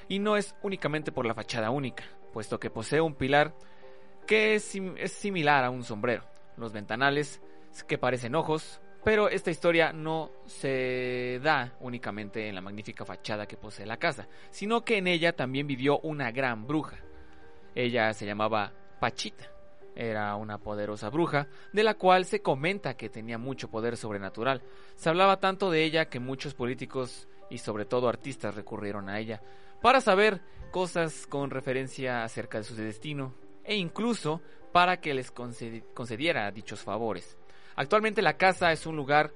y 0.08 0.18
no 0.18 0.36
es 0.36 0.54
únicamente 0.62 1.12
por 1.12 1.26
la 1.26 1.34
fachada 1.34 1.70
única, 1.70 2.04
puesto 2.32 2.60
que 2.60 2.70
posee 2.70 3.00
un 3.00 3.14
pilar 3.14 3.54
que 4.26 4.54
es, 4.54 4.74
es 4.74 5.12
similar 5.12 5.64
a 5.64 5.70
un 5.70 5.84
sombrero. 5.84 6.24
Los 6.56 6.72
ventanales 6.72 7.40
que 7.86 7.98
parecen 7.98 8.34
ojos, 8.34 8.80
pero 9.04 9.28
esta 9.28 9.50
historia 9.50 9.92
no 9.92 10.30
se 10.46 11.40
da 11.42 11.74
únicamente 11.80 12.48
en 12.48 12.54
la 12.54 12.60
magnífica 12.60 13.04
fachada 13.04 13.46
que 13.46 13.56
posee 13.56 13.86
la 13.86 13.98
casa, 13.98 14.26
sino 14.50 14.84
que 14.84 14.98
en 14.98 15.06
ella 15.06 15.34
también 15.34 15.66
vivió 15.66 16.00
una 16.00 16.32
gran 16.32 16.66
bruja. 16.66 16.96
Ella 17.74 18.12
se 18.14 18.26
llamaba 18.26 18.72
Pachita. 19.00 19.50
Era 19.94 20.36
una 20.36 20.58
poderosa 20.58 21.08
bruja, 21.08 21.48
de 21.72 21.82
la 21.82 21.94
cual 21.94 22.26
se 22.26 22.42
comenta 22.42 22.96
que 22.96 23.08
tenía 23.08 23.38
mucho 23.38 23.70
poder 23.70 23.96
sobrenatural. 23.96 24.62
Se 24.94 25.08
hablaba 25.08 25.40
tanto 25.40 25.70
de 25.70 25.84
ella 25.84 26.10
que 26.10 26.20
muchos 26.20 26.52
políticos 26.54 27.28
y 27.48 27.58
sobre 27.58 27.86
todo 27.86 28.08
artistas 28.08 28.54
recurrieron 28.54 29.08
a 29.08 29.18
ella 29.18 29.40
para 29.80 30.00
saber 30.00 30.42
cosas 30.70 31.26
con 31.26 31.50
referencia 31.50 32.24
acerca 32.24 32.58
de 32.58 32.64
su 32.64 32.74
destino 32.74 33.34
e 33.64 33.76
incluso 33.76 34.42
para 34.72 35.00
que 35.00 35.14
les 35.14 35.32
concedi- 35.32 35.82
concediera 35.94 36.50
dichos 36.50 36.82
favores. 36.82 37.38
Actualmente 37.76 38.20
la 38.20 38.36
casa 38.36 38.72
es 38.72 38.84
un 38.86 38.96
lugar 38.96 39.32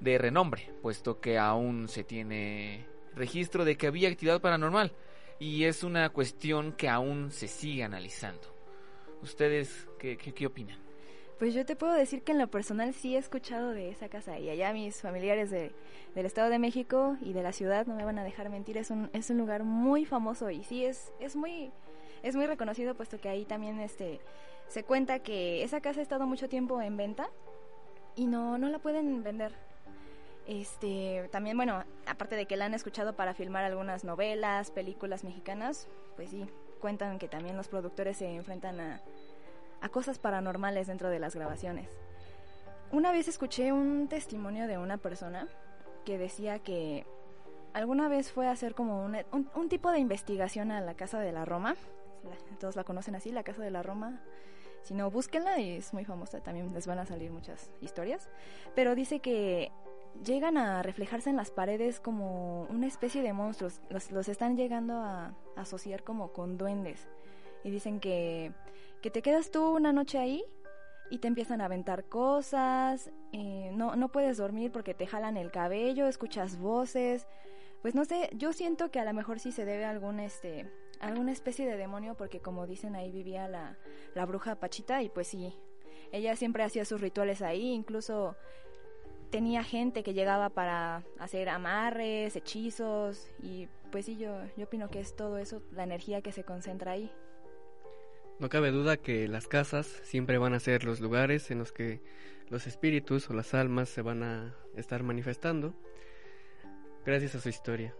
de 0.00 0.18
renombre, 0.18 0.72
puesto 0.82 1.20
que 1.20 1.38
aún 1.38 1.86
se 1.88 2.02
tiene 2.02 2.86
registro 3.14 3.64
de 3.64 3.76
que 3.76 3.86
había 3.86 4.08
actividad 4.08 4.40
paranormal 4.40 4.92
y 5.38 5.64
es 5.64 5.84
una 5.84 6.08
cuestión 6.08 6.72
que 6.72 6.88
aún 6.88 7.30
se 7.30 7.46
sigue 7.46 7.84
analizando. 7.84 8.51
¿Ustedes 9.22 9.86
qué, 9.98 10.16
qué, 10.16 10.32
qué 10.32 10.46
opinan? 10.46 10.78
pues 11.38 11.54
yo 11.54 11.66
te 11.66 11.74
puedo 11.74 11.92
decir 11.94 12.22
que 12.22 12.30
en 12.30 12.38
lo 12.38 12.46
personal 12.46 12.94
sí 12.94 13.16
he 13.16 13.18
escuchado 13.18 13.70
de 13.72 13.90
esa 13.90 14.08
casa 14.08 14.38
y 14.38 14.48
allá 14.48 14.72
mis 14.72 15.00
familiares 15.00 15.50
de- 15.50 15.72
del 16.14 16.24
Estado 16.24 16.50
de 16.50 16.60
México 16.60 17.16
y 17.20 17.32
de 17.32 17.42
la 17.42 17.50
ciudad 17.52 17.84
no 17.86 17.96
me 17.96 18.04
van 18.04 18.16
a 18.20 18.22
dejar 18.22 18.48
mentir, 18.48 18.78
es 18.78 18.92
un, 18.92 19.10
es 19.12 19.28
un 19.28 19.38
lugar 19.38 19.64
muy 19.64 20.04
famoso 20.04 20.50
y 20.50 20.62
sí 20.62 20.84
es, 20.84 21.12
es 21.18 21.34
muy 21.34 21.72
es 22.22 22.36
muy 22.36 22.46
reconocido 22.46 22.94
puesto 22.94 23.18
que 23.20 23.28
ahí 23.28 23.44
también 23.44 23.80
este 23.80 24.20
se 24.68 24.84
cuenta 24.84 25.18
que 25.18 25.64
esa 25.64 25.80
casa 25.80 25.98
ha 25.98 26.02
estado 26.04 26.28
mucho 26.28 26.48
tiempo 26.48 26.80
en 26.80 26.96
venta 26.96 27.28
y 28.14 28.26
no 28.26 28.56
no 28.56 28.68
la 28.68 28.78
pueden 28.78 29.24
vender. 29.24 29.50
Este, 30.46 31.28
también 31.32 31.56
bueno, 31.56 31.84
aparte 32.06 32.36
de 32.36 32.46
que 32.46 32.56
la 32.56 32.66
han 32.66 32.74
escuchado 32.74 33.14
para 33.14 33.34
filmar 33.34 33.64
algunas 33.64 34.04
novelas, 34.04 34.70
películas 34.70 35.24
mexicanas, 35.24 35.88
pues 36.14 36.30
sí, 36.30 36.44
cuentan 36.82 37.18
que 37.18 37.28
también 37.28 37.56
los 37.56 37.68
productores 37.68 38.18
se 38.18 38.28
enfrentan 38.34 38.78
a 38.80 39.00
a 39.80 39.88
cosas 39.88 40.18
paranormales 40.20 40.86
dentro 40.86 41.08
de 41.10 41.18
las 41.18 41.34
grabaciones. 41.34 41.88
Una 42.92 43.10
vez 43.10 43.26
escuché 43.26 43.72
un 43.72 44.06
testimonio 44.08 44.68
de 44.68 44.78
una 44.78 44.96
persona 44.96 45.48
que 46.04 46.18
decía 46.18 46.60
que 46.60 47.04
alguna 47.72 48.06
vez 48.08 48.30
fue 48.30 48.46
a 48.46 48.52
hacer 48.52 48.76
como 48.76 49.04
una- 49.04 49.24
un, 49.32 49.50
un 49.56 49.68
tipo 49.68 49.90
de 49.90 49.98
investigación 49.98 50.70
a 50.70 50.80
la 50.80 50.94
Casa 50.94 51.18
de 51.18 51.32
la 51.32 51.44
Roma. 51.44 51.74
Todos 52.60 52.76
la 52.76 52.84
conocen 52.84 53.16
así, 53.16 53.32
la 53.32 53.42
Casa 53.42 53.62
de 53.62 53.72
la 53.72 53.82
Roma. 53.82 54.20
Si 54.82 54.94
no, 54.94 55.10
búsquenla 55.10 55.58
y 55.58 55.78
es 55.78 55.92
muy 55.92 56.04
famosa. 56.04 56.38
También 56.40 56.72
les 56.72 56.86
van 56.86 57.00
a 57.00 57.06
salir 57.06 57.32
muchas 57.32 57.68
historias. 57.80 58.28
Pero 58.76 58.94
dice 58.94 59.18
que 59.18 59.72
llegan 60.24 60.56
a 60.56 60.82
reflejarse 60.82 61.30
en 61.30 61.36
las 61.36 61.50
paredes 61.50 62.00
como 62.00 62.64
una 62.64 62.86
especie 62.86 63.22
de 63.22 63.32
monstruos. 63.32 63.80
Los, 63.90 64.10
los 64.10 64.28
están 64.28 64.56
llegando 64.56 64.94
a 64.94 65.34
asociar 65.56 66.02
como 66.04 66.32
con 66.32 66.58
duendes. 66.58 67.08
Y 67.64 67.70
dicen 67.70 68.00
que, 68.00 68.52
que 69.00 69.10
te 69.10 69.22
quedas 69.22 69.50
tú 69.50 69.76
una 69.76 69.92
noche 69.92 70.18
ahí 70.18 70.44
y 71.10 71.18
te 71.18 71.28
empiezan 71.28 71.60
a 71.60 71.66
aventar 71.66 72.04
cosas, 72.08 73.10
eh, 73.32 73.70
no, 73.74 73.96
no 73.96 74.10
puedes 74.10 74.38
dormir 74.38 74.72
porque 74.72 74.94
te 74.94 75.06
jalan 75.06 75.36
el 75.36 75.50
cabello, 75.50 76.06
escuchas 76.06 76.58
voces. 76.58 77.26
Pues 77.82 77.94
no 77.94 78.04
sé, 78.04 78.30
yo 78.34 78.52
siento 78.52 78.90
que 78.90 79.00
a 79.00 79.04
lo 79.04 79.12
mejor 79.12 79.40
sí 79.40 79.52
se 79.52 79.64
debe 79.64 79.84
a 79.84 79.90
algún, 79.90 80.20
este, 80.20 80.70
alguna 81.00 81.32
especie 81.32 81.66
de 81.66 81.76
demonio 81.76 82.14
porque 82.14 82.40
como 82.40 82.66
dicen 82.66 82.94
ahí 82.94 83.10
vivía 83.10 83.48
la, 83.48 83.76
la 84.14 84.24
bruja 84.24 84.54
Pachita 84.54 85.02
y 85.02 85.08
pues 85.08 85.26
sí, 85.26 85.52
ella 86.12 86.36
siempre 86.36 86.62
hacía 86.62 86.84
sus 86.84 87.00
rituales 87.00 87.42
ahí, 87.42 87.72
incluso 87.72 88.36
tenía 89.32 89.64
gente 89.64 90.02
que 90.02 90.12
llegaba 90.12 90.50
para 90.50 91.02
hacer 91.18 91.48
amarres, 91.48 92.36
hechizos 92.36 93.30
y 93.42 93.66
pues 93.90 94.04
sí, 94.04 94.16
yo, 94.18 94.38
yo 94.56 94.66
opino 94.66 94.88
que 94.90 95.00
es 95.00 95.16
todo 95.16 95.38
eso, 95.38 95.62
la 95.72 95.84
energía 95.84 96.20
que 96.20 96.32
se 96.32 96.44
concentra 96.44 96.92
ahí. 96.92 97.10
No 98.38 98.50
cabe 98.50 98.70
duda 98.70 98.98
que 98.98 99.26
las 99.28 99.48
casas 99.48 99.86
siempre 100.04 100.36
van 100.36 100.52
a 100.52 100.60
ser 100.60 100.84
los 100.84 101.00
lugares 101.00 101.50
en 101.50 101.58
los 101.58 101.72
que 101.72 102.02
los 102.50 102.66
espíritus 102.66 103.30
o 103.30 103.32
las 103.32 103.54
almas 103.54 103.88
se 103.88 104.02
van 104.02 104.22
a 104.22 104.54
estar 104.76 105.02
manifestando 105.02 105.74
gracias 107.06 107.34
a 107.34 107.40
su 107.40 107.48
historia. 107.48 107.94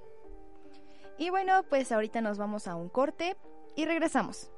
Y 1.16 1.30
bueno, 1.30 1.62
pues 1.68 1.92
ahorita 1.92 2.20
nos 2.20 2.36
vamos 2.36 2.68
a 2.68 2.76
un 2.76 2.90
corte 2.90 3.36
y 3.74 3.86
regresamos. 3.86 4.50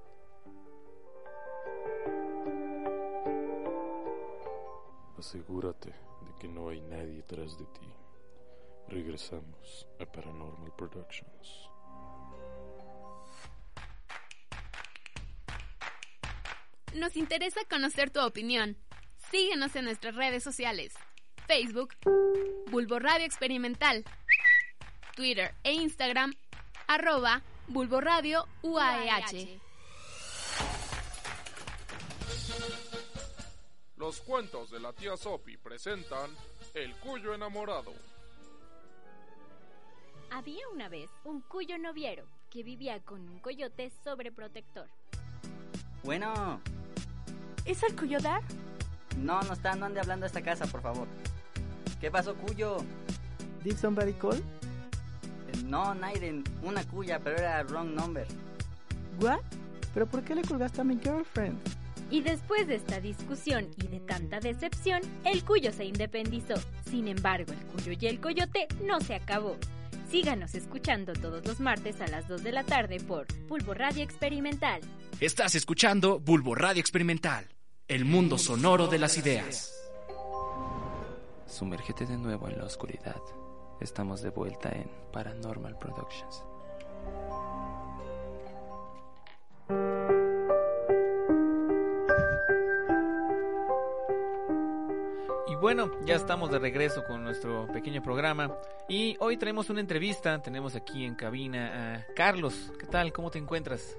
Asegúrate 5.17 6.04
que 6.45 6.49
no 6.51 6.69
hay 6.69 6.83
nadie 6.83 7.23
tras 7.23 7.57
de 7.57 7.65
ti. 7.65 7.91
Regresamos 8.89 9.89
a 9.99 10.05
Paranormal 10.05 10.77
Productions. 10.77 11.71
Nos 16.93 17.17
interesa 17.17 17.63
conocer 17.71 18.11
tu 18.11 18.21
opinión. 18.21 18.77
Síguenos 19.31 19.75
en 19.75 19.87
nuestras 19.87 20.17
redes 20.17 20.45
sociales. 20.45 20.93
Facebook, 21.47 21.95
Bulbo 22.71 22.99
Radio 22.99 23.25
Experimental. 23.25 24.05
Twitter 25.17 25.55
e 25.63 25.73
Instagram, 25.73 26.35
arroba 26.87 27.43
Bulbo 27.69 28.01
UAEH. 28.63 29.64
Los 34.15 34.21
cuentos 34.21 34.71
de 34.71 34.79
la 34.79 34.93
tía 34.93 35.17
Sopi 35.17 35.57
presentan 35.57 36.31
El 36.73 36.95
Cuyo 36.99 37.35
Enamorado. 37.35 37.93
Había 40.31 40.69
una 40.73 40.89
vez 40.89 41.11
un 41.25 41.41
cuyo 41.41 41.79
noviero 41.79 42.25
que 42.49 42.63
vivía 42.63 43.01
con 43.01 43.29
un 43.29 43.41
coyote 43.41 43.91
sobreprotector. 44.05 44.87
Bueno, 46.05 46.61
¿Es 47.65 47.83
el 47.83 47.97
cuyo 47.97 48.21
dar? 48.21 48.41
no, 49.17 49.43
no 49.43 49.53
está, 49.53 49.75
no 49.75 49.87
ande 49.87 49.99
hablando 49.99 50.27
a 50.27 50.29
esta 50.29 50.43
casa, 50.43 50.65
por 50.69 50.81
favor. 50.81 51.09
¿Qué 52.01 52.09
pasó, 52.09 52.37
Cuyo? 52.37 52.77
Did 53.65 53.77
somebody 53.77 54.13
call? 54.13 54.37
Eh, 54.37 55.63
No, 55.65 55.93
Naiden, 55.93 56.45
una 56.63 56.87
cuya, 56.87 57.19
pero 57.19 57.37
era 57.39 57.65
wrong 57.65 57.89
number. 57.97 58.29
What? 59.21 59.41
¿Pero 59.93 60.07
por 60.07 60.23
qué 60.23 60.37
le 60.37 60.43
colgaste 60.43 60.83
a 60.83 60.85
mi 60.85 61.01
girlfriend? 61.01 61.59
Y 62.11 62.23
después 62.23 62.67
de 62.67 62.77
esta 62.77 63.01
discusión 63.01 63.69
y 63.83 63.89
de 63.89 64.01
tanta 64.01 64.41
decepción, 64.41 65.01
el 65.25 65.45
cuyo 65.45 65.73
se 65.73 65.85
independizó. 65.85 66.55
Sin 66.91 67.09
embargo, 67.09 67.53
el 67.53 67.67
cuyo 67.67 67.99
y 67.99 68.07
el 68.07 68.21
coyote 68.21 68.69
no 68.83 69.01
se 69.01 69.15
acabó. 69.15 69.57
Síganos 70.11 70.55
escuchando 70.55 71.13
todos 71.13 71.45
los 71.47 71.61
martes 71.61 72.01
a 72.01 72.07
las 72.07 72.29
2 72.29 72.43
de 72.43 72.53
la 72.53 72.63
tarde 72.63 73.01
por 73.01 73.27
Pulvo 73.49 73.75
Radio 73.75 74.05
Experimental. 74.05 74.81
Estás 75.21 75.55
escuchando 75.55 76.21
Bulbo 76.21 76.55
Radio 76.55 76.81
Experimental, 76.81 77.49
el 77.89 78.05
mundo 78.05 78.39
sonoro 78.39 78.87
de 78.87 78.99
las 78.99 79.19
ideas. 79.19 79.73
Sumérgete 81.47 82.07
de 82.07 82.19
nuevo 82.19 82.49
en 82.49 82.59
la 82.59 82.65
oscuridad. 82.65 83.21
Estamos 83.81 84.23
de 84.23 84.31
vuelta 84.31 84.71
en 84.71 84.89
Paranormal 85.13 85.79
Productions. 85.79 86.45
Bueno, 95.65 95.91
ya 96.05 96.17
estamos 96.17 96.51
de 96.51 96.59
regreso 96.59 97.05
con 97.05 97.25
nuestro 97.25 97.67
pequeño 97.73 98.03
programa. 98.03 98.55
Y 98.87 99.17
hoy 99.19 99.39
tenemos 99.39 99.71
una 99.71 99.81
entrevista. 99.81 100.43
Tenemos 100.43 100.75
aquí 100.75 101.07
en 101.07 101.15
cabina 101.15 101.95
a 101.95 102.15
Carlos. 102.15 102.71
¿Qué 102.79 102.85
tal? 102.85 103.15
¿Cómo 103.15 103.31
te 103.31 103.39
encuentras? 103.39 103.97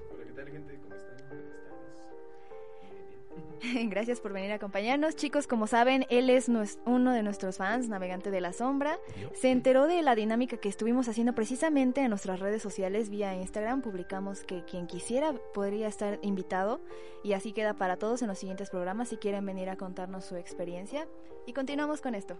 Gracias 3.88 4.20
por 4.20 4.32
venir 4.32 4.52
a 4.52 4.56
acompañarnos. 4.56 5.16
Chicos, 5.16 5.46
como 5.46 5.66
saben, 5.66 6.06
él 6.10 6.30
es 6.30 6.48
uno 6.84 7.12
de 7.12 7.22
nuestros 7.22 7.56
fans, 7.56 7.88
navegante 7.88 8.30
de 8.30 8.40
la 8.40 8.52
sombra. 8.52 8.98
Se 9.34 9.50
enteró 9.50 9.86
de 9.86 10.02
la 10.02 10.14
dinámica 10.14 10.56
que 10.56 10.68
estuvimos 10.68 11.08
haciendo 11.08 11.34
precisamente 11.34 12.00
en 12.00 12.10
nuestras 12.10 12.40
redes 12.40 12.62
sociales 12.62 13.10
vía 13.10 13.34
Instagram. 13.34 13.82
Publicamos 13.82 14.44
que 14.44 14.64
quien 14.64 14.86
quisiera 14.86 15.32
podría 15.54 15.88
estar 15.88 16.18
invitado 16.22 16.80
y 17.22 17.32
así 17.32 17.52
queda 17.52 17.74
para 17.74 17.96
todos 17.96 18.22
en 18.22 18.28
los 18.28 18.38
siguientes 18.38 18.70
programas 18.70 19.08
si 19.08 19.16
quieren 19.16 19.44
venir 19.46 19.68
a 19.68 19.76
contarnos 19.76 20.24
su 20.24 20.36
experiencia. 20.36 21.06
Y 21.46 21.52
continuamos 21.52 22.00
con 22.00 22.14
esto. 22.14 22.36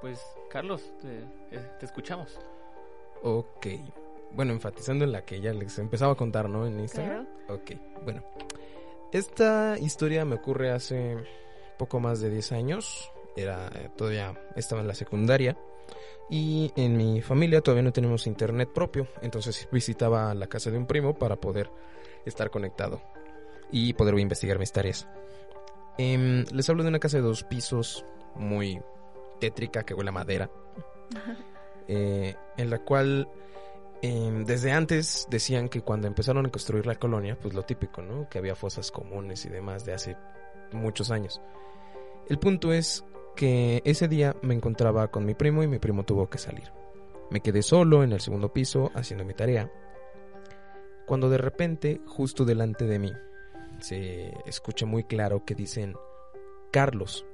Pues, 0.00 0.20
Carlos, 0.50 0.92
te, 1.00 1.20
eh, 1.56 1.70
te 1.78 1.86
escuchamos. 1.86 2.38
Ok. 3.22 3.66
Bueno, 4.34 4.52
enfatizando 4.52 5.04
en 5.04 5.12
la 5.12 5.24
que 5.24 5.40
ya 5.40 5.52
les 5.52 5.78
empezaba 5.78 6.12
a 6.12 6.16
contar, 6.16 6.48
¿no? 6.48 6.66
En 6.66 6.80
Instagram. 6.80 7.26
Ok, 7.48 7.72
bueno. 8.04 8.22
Esta 9.12 9.76
historia 9.78 10.24
me 10.24 10.36
ocurre 10.36 10.70
hace 10.70 11.18
poco 11.78 12.00
más 12.00 12.20
de 12.20 12.30
10 12.30 12.52
años. 12.52 13.12
Era 13.36 13.70
eh, 13.74 13.90
todavía 13.94 14.40
estaba 14.56 14.80
en 14.80 14.88
la 14.88 14.94
secundaria. 14.94 15.56
Y 16.30 16.72
en 16.76 16.96
mi 16.96 17.20
familia 17.20 17.60
todavía 17.60 17.82
no 17.82 17.92
tenemos 17.92 18.26
internet 18.26 18.70
propio. 18.72 19.06
Entonces 19.20 19.68
visitaba 19.70 20.32
la 20.34 20.46
casa 20.46 20.70
de 20.70 20.78
un 20.78 20.86
primo 20.86 21.14
para 21.14 21.36
poder 21.36 21.70
estar 22.24 22.50
conectado. 22.50 23.02
Y 23.70 23.92
poder 23.92 24.18
investigar 24.18 24.58
mis 24.58 24.72
tareas. 24.72 25.06
Em, 25.98 26.46
les 26.50 26.68
hablo 26.70 26.82
de 26.82 26.88
una 26.88 26.98
casa 26.98 27.18
de 27.18 27.22
dos 27.22 27.44
pisos. 27.44 28.06
Muy 28.34 28.80
tétrica 29.40 29.82
que 29.82 29.92
huele 29.92 30.08
a 30.08 30.12
madera. 30.12 30.50
eh, 31.86 32.34
en 32.56 32.70
la 32.70 32.78
cual 32.78 33.28
eh, 34.02 34.42
desde 34.44 34.72
antes 34.72 35.28
decían 35.30 35.68
que 35.68 35.82
cuando 35.82 36.08
empezaron 36.08 36.44
a 36.44 36.50
construir 36.50 36.86
la 36.86 36.96
colonia, 36.96 37.38
pues 37.40 37.54
lo 37.54 37.62
típico, 37.62 38.02
¿no? 38.02 38.28
Que 38.28 38.38
había 38.38 38.56
fosas 38.56 38.90
comunes 38.90 39.46
y 39.46 39.48
demás 39.48 39.84
de 39.84 39.94
hace 39.94 40.16
muchos 40.72 41.12
años. 41.12 41.40
El 42.28 42.38
punto 42.38 42.72
es 42.72 43.04
que 43.36 43.80
ese 43.84 44.08
día 44.08 44.34
me 44.42 44.54
encontraba 44.54 45.08
con 45.08 45.24
mi 45.24 45.34
primo 45.34 45.62
y 45.62 45.68
mi 45.68 45.78
primo 45.78 46.04
tuvo 46.04 46.28
que 46.28 46.38
salir. 46.38 46.72
Me 47.30 47.40
quedé 47.40 47.62
solo 47.62 48.02
en 48.02 48.12
el 48.12 48.20
segundo 48.20 48.52
piso 48.52 48.90
haciendo 48.94 49.24
mi 49.24 49.34
tarea. 49.34 49.70
Cuando 51.06 51.30
de 51.30 51.38
repente, 51.38 52.00
justo 52.06 52.44
delante 52.44 52.86
de 52.86 52.98
mí, 52.98 53.12
se 53.78 54.32
escucha 54.46 54.84
muy 54.84 55.04
claro 55.04 55.44
que 55.44 55.54
dicen 55.54 55.94
Carlos. 56.72 57.24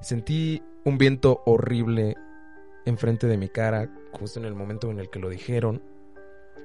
Sentí 0.00 0.62
un 0.84 0.98
viento 0.98 1.42
horrible 1.46 2.16
enfrente 2.84 3.26
de 3.26 3.38
mi 3.38 3.48
cara, 3.48 3.88
justo 4.18 4.38
en 4.40 4.46
el 4.46 4.54
momento 4.54 4.90
en 4.90 4.98
el 4.98 5.10
que 5.10 5.18
lo 5.18 5.28
dijeron. 5.28 5.82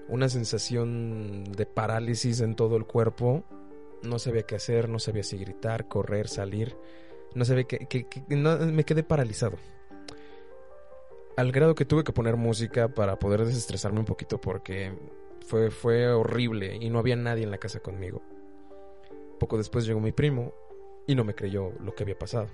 Una 0.07 0.29
sensación 0.29 1.43
de 1.43 1.65
parálisis 1.65 2.41
en 2.41 2.55
todo 2.55 2.77
el 2.77 2.85
cuerpo. 2.85 3.43
No 4.01 4.17
sabía 4.19 4.43
qué 4.43 4.55
hacer, 4.55 4.89
no 4.89 4.99
sabía 4.99 5.23
si 5.23 5.37
gritar, 5.37 5.87
correr, 5.87 6.27
salir. 6.27 6.75
No 7.35 7.45
sabía 7.45 7.65
qué... 7.65 7.87
qué- 7.87 8.05
no, 8.35 8.57
me 8.57 8.83
quedé 8.85 9.03
paralizado. 9.03 9.57
Al 11.37 11.51
grado 11.51 11.75
que 11.75 11.85
tuve 11.85 12.03
que 12.03 12.11
poner 12.11 12.35
música 12.37 12.87
para 12.89 13.17
poder 13.17 13.45
desestresarme 13.45 13.99
un 13.99 14.05
poquito 14.05 14.41
porque 14.41 14.91
fue, 15.45 15.71
fue 15.71 16.07
horrible 16.11 16.75
y 16.75 16.89
no 16.89 16.99
había 16.99 17.15
nadie 17.15 17.43
en 17.43 17.51
la 17.51 17.57
casa 17.59 17.79
conmigo. 17.79 18.21
Poco 19.39 19.57
después 19.57 19.85
llegó 19.85 19.99
mi 20.01 20.11
primo 20.11 20.53
y 21.07 21.15
no 21.15 21.23
me 21.23 21.35
creyó 21.35 21.71
lo 21.79 21.95
que 21.95 22.03
había 22.03 22.17
pasado. 22.19 22.47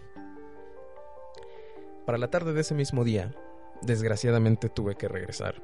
Para 2.05 2.17
la 2.19 2.29
tarde 2.29 2.53
de 2.53 2.61
ese 2.61 2.75
mismo 2.75 3.03
día, 3.03 3.33
desgraciadamente 3.81 4.69
tuve 4.69 4.95
que 4.95 5.07
regresar 5.07 5.61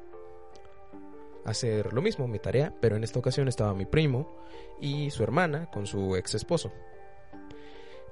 a 1.44 1.50
hacer 1.50 1.92
lo 1.92 2.02
mismo, 2.02 2.28
mi 2.28 2.38
tarea, 2.38 2.72
pero 2.80 2.96
en 2.96 3.04
esta 3.04 3.18
ocasión 3.18 3.48
estaba 3.48 3.74
mi 3.74 3.84
primo 3.84 4.36
y 4.80 5.10
su 5.10 5.22
hermana 5.22 5.70
con 5.70 5.86
su 5.86 6.16
ex 6.16 6.34
esposo. 6.34 6.72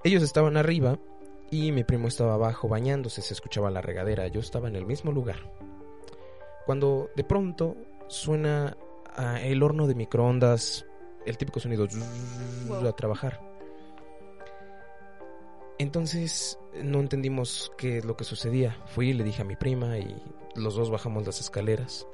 Ellos 0.02 0.22
estaban 0.22 0.56
arriba 0.56 0.98
y 1.50 1.72
mi 1.72 1.84
primo 1.84 2.08
estaba 2.08 2.34
abajo 2.34 2.68
bañándose, 2.68 3.22
se 3.22 3.34
escuchaba 3.34 3.70
la 3.70 3.82
regadera, 3.82 4.28
yo 4.28 4.40
estaba 4.40 4.68
en 4.68 4.76
el 4.76 4.86
mismo 4.86 5.12
lugar. 5.12 5.52
Cuando 6.66 7.10
de 7.16 7.24
pronto 7.24 7.76
suena 8.08 8.76
ah, 9.16 9.40
el 9.40 9.62
horno 9.62 9.86
de 9.86 9.94
microondas, 9.94 10.86
el 11.26 11.36
típico 11.36 11.60
sonido 11.60 11.86
a 12.88 12.92
trabajar. 12.96 13.49
Entonces 15.80 16.58
no 16.82 17.00
entendimos 17.00 17.72
qué 17.78 17.96
es 17.98 18.04
lo 18.04 18.14
que 18.14 18.24
sucedía. 18.24 18.76
Fui 18.84 19.08
y 19.08 19.12
le 19.14 19.24
dije 19.24 19.40
a 19.40 19.46
mi 19.46 19.56
prima 19.56 19.96
y 19.96 20.14
los 20.54 20.74
dos 20.76 20.90
bajamos 20.90 21.24
las 21.24 21.40
escaleras. 21.40 22.06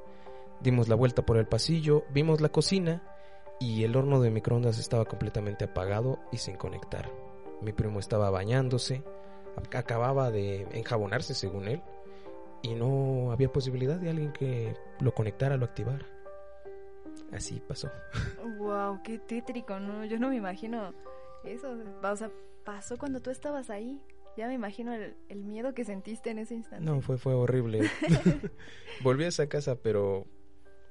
Dimos 0.61 0.87
la 0.89 0.95
vuelta 0.95 1.27
por 1.27 1.37
el 1.37 1.47
pasillo, 1.49 2.05
vimos 2.11 2.41
la 2.41 2.49
cocina 2.49 3.03
y 3.59 3.83
el 3.83 3.97
horno 3.97 4.21
de 4.21 4.31
microondas 4.31 4.79
estaba 4.79 5.05
completamente 5.05 5.65
apagado 5.65 6.21
y 6.31 6.37
sin 6.39 6.55
conectar. 6.57 7.11
Mi 7.61 7.73
primo 7.73 7.99
estaba 7.99 8.31
bañándose, 8.31 9.03
ac- 9.57 9.77
acababa 9.77 10.31
de 10.31 10.63
enjabonarse 10.71 11.35
según 11.35 11.67
él 11.67 11.83
y 12.63 12.75
no 12.77 13.33
había 13.33 13.51
posibilidad 13.53 13.97
de 13.97 14.11
alguien 14.11 14.33
que 14.33 14.77
lo 15.01 15.13
conectara, 15.13 15.57
lo 15.57 15.65
activara. 15.65 16.07
Así 17.33 17.61
pasó. 17.67 17.91
Wow, 18.59 19.01
qué 19.03 19.19
tétrico, 19.19 19.81
¿no? 19.81 20.05
Yo 20.05 20.21
no 20.21 20.29
me 20.29 20.37
imagino 20.37 20.95
eso. 21.45 21.75
O 22.03 22.17
sea, 22.17 22.31
pasó 22.67 22.99
cuando 22.99 23.23
tú 23.23 23.31
estabas 23.31 23.71
ahí. 23.71 24.03
Ya 24.37 24.49
me 24.49 24.53
imagino 24.53 24.93
el, 24.93 25.17
el 25.31 25.45
miedo 25.45 25.73
que 25.73 25.87
sentiste 25.87 26.29
en 26.29 26.39
ese 26.39 26.55
instante. 26.55 26.85
No, 26.85 27.01
fue, 27.01 27.17
fue 27.17 27.33
horrible. 27.33 27.89
Volví 29.03 29.25
a 29.25 29.29
esa 29.29 29.49
casa, 29.49 29.77
pero 29.77 30.27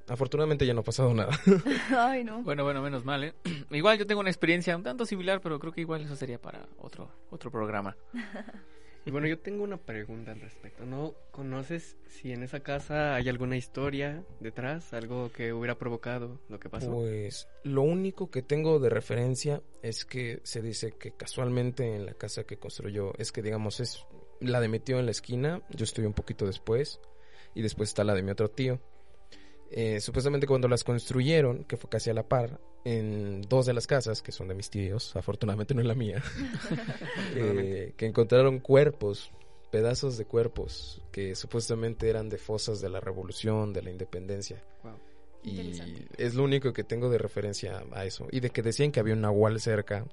afortunadamente 0.07 0.65
ya 0.65 0.73
no 0.73 0.79
ha 0.79 0.83
pasado 0.83 1.13
nada. 1.13 1.37
Ay, 1.95 2.23
no. 2.23 2.41
Bueno, 2.41 2.63
bueno, 2.63 2.81
menos 2.81 3.05
mal, 3.05 3.23
¿eh? 3.23 3.35
Igual 3.69 3.99
yo 3.99 4.07
tengo 4.07 4.21
una 4.21 4.31
experiencia 4.31 4.75
un 4.75 4.81
tanto 4.81 5.05
similar, 5.05 5.41
pero 5.41 5.59
creo 5.59 5.73
que 5.73 5.81
igual 5.81 6.01
eso 6.01 6.15
sería 6.15 6.41
para 6.41 6.67
otro, 6.79 7.11
otro 7.29 7.51
programa. 7.51 7.95
Y 9.05 9.11
bueno, 9.11 9.27
yo 9.27 9.37
tengo 9.37 9.63
una 9.63 9.77
pregunta 9.77 10.31
al 10.31 10.41
respecto. 10.41 10.83
¿No 10.83 11.13
conoces 11.29 11.95
si 12.07 12.31
en 12.31 12.41
esa 12.41 12.61
casa 12.61 13.13
hay 13.13 13.29
alguna 13.29 13.55
historia 13.55 14.23
detrás? 14.39 14.93
¿Algo 14.93 15.31
que 15.31 15.53
hubiera 15.53 15.77
provocado 15.77 16.39
lo 16.49 16.59
que 16.59 16.69
pasó? 16.69 16.91
Pues 16.91 17.47
lo 17.63 17.83
único 17.83 18.31
que 18.31 18.41
tengo 18.41 18.79
de 18.79 18.89
referencia 18.89 19.61
es 19.83 20.05
que 20.05 20.39
se 20.43 20.63
dice 20.63 20.93
que 20.93 21.11
casualmente 21.11 21.95
en 21.95 22.07
la 22.07 22.15
casa 22.15 22.45
que 22.45 22.57
construyó, 22.57 23.13
es 23.19 23.31
que 23.31 23.43
digamos 23.43 23.79
es 23.79 24.03
la 24.39 24.59
de 24.59 24.69
mi 24.69 24.79
tío 24.79 24.99
en 24.99 25.05
la 25.05 25.11
esquina, 25.11 25.61
yo 25.69 25.83
estoy 25.83 26.05
un 26.05 26.13
poquito 26.13 26.47
después, 26.47 26.99
y 27.53 27.61
después 27.61 27.89
está 27.89 28.03
la 28.03 28.15
de 28.15 28.23
mi 28.23 28.31
otro 28.31 28.49
tío. 28.49 28.79
Eh, 29.69 29.99
supuestamente 29.99 30.47
cuando 30.47 30.67
las 30.67 30.83
construyeron, 30.83 31.63
que 31.65 31.77
fue 31.77 31.89
casi 31.89 32.09
a 32.09 32.13
la 32.13 32.27
par, 32.27 32.59
en 32.85 33.41
dos 33.41 33.65
de 33.65 33.73
las 33.73 33.87
casas, 33.87 34.21
que 34.21 34.31
son 34.31 34.47
de 34.47 34.53
mis 34.53 34.69
tíos, 34.69 35.15
afortunadamente 35.15 35.73
no 35.73 35.81
en 35.81 35.87
la 35.87 35.95
mía, 35.95 36.23
eh, 37.35 37.93
que 37.97 38.05
encontraron 38.05 38.59
cuerpos, 38.59 39.31
pedazos 39.71 40.17
de 40.17 40.25
cuerpos, 40.25 41.01
que 41.11 41.35
supuestamente 41.35 42.09
eran 42.09 42.29
de 42.29 42.37
fosas 42.37 42.79
de 42.81 42.89
la 42.89 42.99
revolución, 42.99 43.73
de 43.73 43.81
la 43.81 43.89
independencia. 43.89 44.63
Y 45.43 46.07
es 46.17 46.33
lo 46.35 46.43
único 46.43 46.73
que 46.73 46.83
tengo 46.83 47.09
de 47.09 47.17
referencia 47.17 47.83
a 47.91 48.05
eso. 48.05 48.27
Y 48.31 48.39
de 48.39 48.49
que 48.49 48.61
decían 48.61 48.91
que 48.91 48.99
había 48.99 49.13
un 49.13 49.21
nahual 49.21 49.59
cerca 49.59 50.05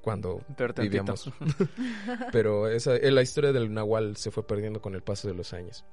cuando 0.00 0.42
Pero 0.56 0.74
vivíamos. 0.76 1.30
Pero 2.32 2.68
esa, 2.68 2.96
eh, 2.96 3.10
la 3.10 3.22
historia 3.22 3.52
del 3.52 3.72
nahual 3.72 4.16
se 4.16 4.30
fue 4.30 4.46
perdiendo 4.46 4.80
con 4.80 4.94
el 4.94 5.02
paso 5.02 5.28
de 5.28 5.34
los 5.34 5.52
años. 5.52 5.84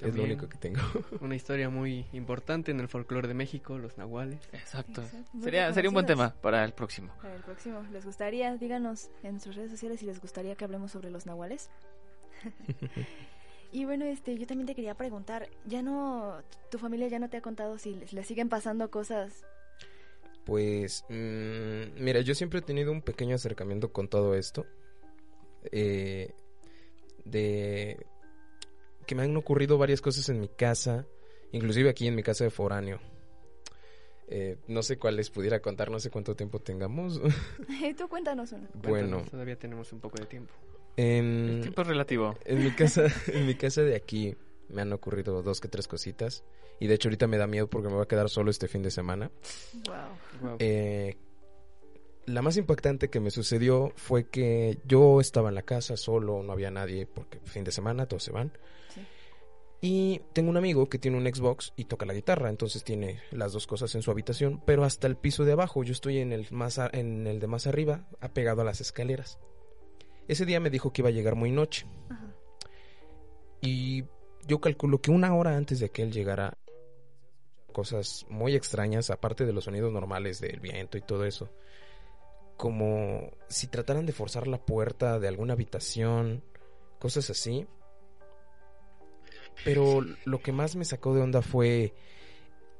Es 0.00 0.14
lo 0.14 0.24
único 0.24 0.48
que 0.48 0.58
tengo. 0.58 0.80
Una 1.20 1.34
historia 1.34 1.70
muy 1.70 2.06
importante 2.12 2.70
en 2.70 2.80
el 2.80 2.88
folclore 2.88 3.28
de 3.28 3.34
México, 3.34 3.78
los 3.78 3.96
nahuales. 3.96 4.40
Exacto. 4.52 5.02
Sería, 5.42 5.72
sería 5.72 5.90
un 5.90 5.94
buen 5.94 6.06
tema 6.06 6.34
para 6.42 6.64
el 6.64 6.72
próximo. 6.72 7.12
Para 7.22 7.34
el 7.34 7.42
próximo, 7.42 7.82
¿les 7.92 8.04
gustaría? 8.04 8.54
Díganos 8.56 9.10
en 9.22 9.40
sus 9.40 9.56
redes 9.56 9.70
sociales 9.70 10.00
si 10.00 10.06
les 10.06 10.20
gustaría 10.20 10.54
que 10.54 10.64
hablemos 10.64 10.92
sobre 10.92 11.10
los 11.10 11.24
nahuales. 11.24 11.70
y 13.72 13.84
bueno, 13.86 14.04
este, 14.04 14.36
yo 14.36 14.46
también 14.46 14.66
te 14.66 14.74
quería 14.74 14.94
preguntar, 14.94 15.48
¿ya 15.64 15.82
no, 15.82 16.42
tu 16.70 16.78
familia 16.78 17.08
ya 17.08 17.18
no 17.18 17.30
te 17.30 17.38
ha 17.38 17.42
contado 17.42 17.78
si 17.78 17.94
les, 17.94 18.12
les 18.12 18.26
siguen 18.26 18.48
pasando 18.50 18.90
cosas? 18.90 19.44
Pues, 20.44 21.04
mm, 21.08 22.02
mira, 22.02 22.20
yo 22.20 22.34
siempre 22.34 22.60
he 22.60 22.62
tenido 22.62 22.92
un 22.92 23.02
pequeño 23.02 23.34
acercamiento 23.34 23.92
con 23.92 24.08
todo 24.08 24.34
esto. 24.34 24.66
Eh, 25.72 26.32
de 27.24 28.06
que 29.06 29.14
me 29.14 29.22
han 29.22 29.36
ocurrido 29.36 29.78
varias 29.78 30.00
cosas 30.00 30.28
en 30.28 30.40
mi 30.40 30.48
casa, 30.48 31.06
inclusive 31.52 31.90
aquí 31.90 32.06
en 32.06 32.14
mi 32.14 32.22
casa 32.22 32.44
de 32.44 32.50
foráneo. 32.50 33.00
Eh, 34.28 34.56
no 34.66 34.82
sé 34.82 34.98
cuál 34.98 35.16
les 35.16 35.30
pudiera 35.30 35.60
contar, 35.60 35.90
no 35.90 36.00
sé 36.00 36.10
cuánto 36.10 36.34
tiempo 36.34 36.58
tengamos. 36.58 37.20
Tú 37.96 38.08
cuéntanos 38.08 38.52
una. 38.52 38.68
bueno, 38.74 39.24
Todavía 39.30 39.56
tenemos 39.56 39.92
un 39.92 40.00
poco 40.00 40.18
de 40.18 40.26
tiempo. 40.26 40.52
en, 40.96 41.48
El 41.48 41.60
tiempo 41.60 41.82
es 41.82 41.88
relativo. 41.88 42.36
en 42.44 42.64
mi 42.64 42.72
casa, 42.72 43.06
en 43.28 43.46
mi 43.46 43.54
casa 43.54 43.82
de 43.82 43.94
aquí 43.94 44.36
me 44.68 44.82
han 44.82 44.92
ocurrido 44.92 45.42
dos 45.42 45.60
que 45.60 45.68
tres 45.68 45.86
cositas 45.86 46.42
y 46.80 46.88
de 46.88 46.94
hecho 46.94 47.08
ahorita 47.08 47.28
me 47.28 47.38
da 47.38 47.46
miedo 47.46 47.68
porque 47.68 47.88
me 47.88 47.94
voy 47.94 48.02
a 48.02 48.08
quedar 48.08 48.28
solo 48.28 48.50
este 48.50 48.66
fin 48.66 48.82
de 48.82 48.90
semana. 48.90 49.30
Wow. 49.86 50.56
Eh, 50.58 51.16
la 52.26 52.42
más 52.42 52.56
impactante 52.56 53.08
que 53.08 53.20
me 53.20 53.30
sucedió 53.30 53.92
fue 53.94 54.24
que 54.24 54.78
yo 54.84 55.20
estaba 55.20 55.48
en 55.48 55.54
la 55.54 55.62
casa 55.62 55.96
solo, 55.96 56.42
no 56.42 56.52
había 56.52 56.72
nadie 56.72 57.06
porque 57.06 57.38
fin 57.44 57.62
de 57.62 57.70
semana 57.70 58.06
todos 58.06 58.24
se 58.24 58.32
van. 58.32 58.50
Y 59.80 60.22
tengo 60.32 60.50
un 60.50 60.56
amigo 60.56 60.88
que 60.88 60.98
tiene 60.98 61.18
un 61.18 61.26
Xbox 61.32 61.72
y 61.76 61.84
toca 61.84 62.06
la 62.06 62.14
guitarra, 62.14 62.48
entonces 62.48 62.82
tiene 62.82 63.20
las 63.30 63.52
dos 63.52 63.66
cosas 63.66 63.94
en 63.94 64.02
su 64.02 64.10
habitación, 64.10 64.62
pero 64.64 64.84
hasta 64.84 65.06
el 65.06 65.16
piso 65.16 65.44
de 65.44 65.52
abajo, 65.52 65.84
yo 65.84 65.92
estoy 65.92 66.18
en 66.18 66.32
el 66.32 66.46
más 66.50 66.78
a- 66.78 66.90
en 66.92 67.26
el 67.26 67.40
de 67.40 67.46
más 67.46 67.66
arriba, 67.66 68.08
apegado 68.20 68.62
a 68.62 68.64
las 68.64 68.80
escaleras. 68.80 69.38
Ese 70.28 70.46
día 70.46 70.60
me 70.60 70.70
dijo 70.70 70.92
que 70.92 71.02
iba 71.02 71.10
a 71.10 71.12
llegar 71.12 71.34
muy 71.36 71.52
noche. 71.52 71.86
Y 73.60 74.04
yo 74.46 74.60
calculo 74.60 75.00
que 75.00 75.10
una 75.10 75.34
hora 75.34 75.56
antes 75.56 75.78
de 75.78 75.90
que 75.90 76.02
él 76.02 76.10
llegara 76.12 76.56
cosas 77.72 78.24
muy 78.30 78.54
extrañas, 78.54 79.10
aparte 79.10 79.44
de 79.44 79.52
los 79.52 79.64
sonidos 79.64 79.92
normales 79.92 80.40
del 80.40 80.60
viento 80.60 80.96
y 80.96 81.02
todo 81.02 81.24
eso. 81.26 81.50
Como 82.56 83.30
si 83.48 83.66
trataran 83.66 84.06
de 84.06 84.12
forzar 84.12 84.46
la 84.48 84.58
puerta 84.64 85.18
de 85.20 85.28
alguna 85.28 85.52
habitación, 85.52 86.42
cosas 86.98 87.28
así. 87.28 87.66
Pero 89.64 90.04
lo 90.24 90.40
que 90.40 90.52
más 90.52 90.76
me 90.76 90.84
sacó 90.84 91.14
de 91.14 91.22
onda 91.22 91.42
fue 91.42 91.94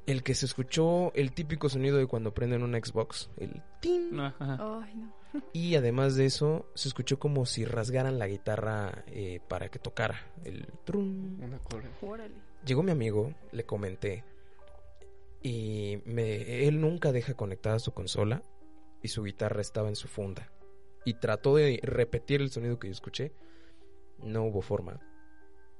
el 0.05 0.23
que 0.23 0.33
se 0.33 0.45
escuchó 0.45 1.11
el 1.15 1.33
típico 1.33 1.69
sonido 1.69 1.97
de 1.97 2.07
cuando 2.07 2.33
prenden 2.33 2.63
un 2.63 2.73
Xbox, 2.73 3.29
el 3.37 3.61
tin. 3.81 4.17
Ay, 4.19 4.95
no. 4.95 5.17
Y 5.53 5.75
además 5.75 6.15
de 6.15 6.25
eso, 6.25 6.65
se 6.73 6.87
escuchó 6.87 7.19
como 7.19 7.45
si 7.45 7.65
rasgaran 7.65 8.17
la 8.17 8.27
guitarra 8.27 9.03
eh, 9.07 9.39
para 9.47 9.69
que 9.69 9.79
tocara. 9.79 10.31
El 10.43 10.65
trum. 10.85 11.37
Órale. 12.01 12.35
Llegó 12.65 12.83
mi 12.83 12.91
amigo, 12.91 13.33
le 13.51 13.65
comenté. 13.65 14.23
Y 15.43 15.99
me, 16.05 16.67
él 16.67 16.79
nunca 16.81 17.11
deja 17.11 17.33
conectada 17.33 17.79
su 17.79 17.91
consola. 17.91 18.41
Y 19.03 19.09
su 19.09 19.23
guitarra 19.23 19.61
estaba 19.61 19.89
en 19.89 19.95
su 19.95 20.07
funda. 20.07 20.51
Y 21.05 21.15
trató 21.15 21.55
de 21.55 21.79
repetir 21.83 22.41
el 22.41 22.49
sonido 22.49 22.79
que 22.79 22.87
yo 22.87 22.93
escuché. 22.93 23.33
No 24.23 24.43
hubo 24.45 24.61
forma. 24.61 24.99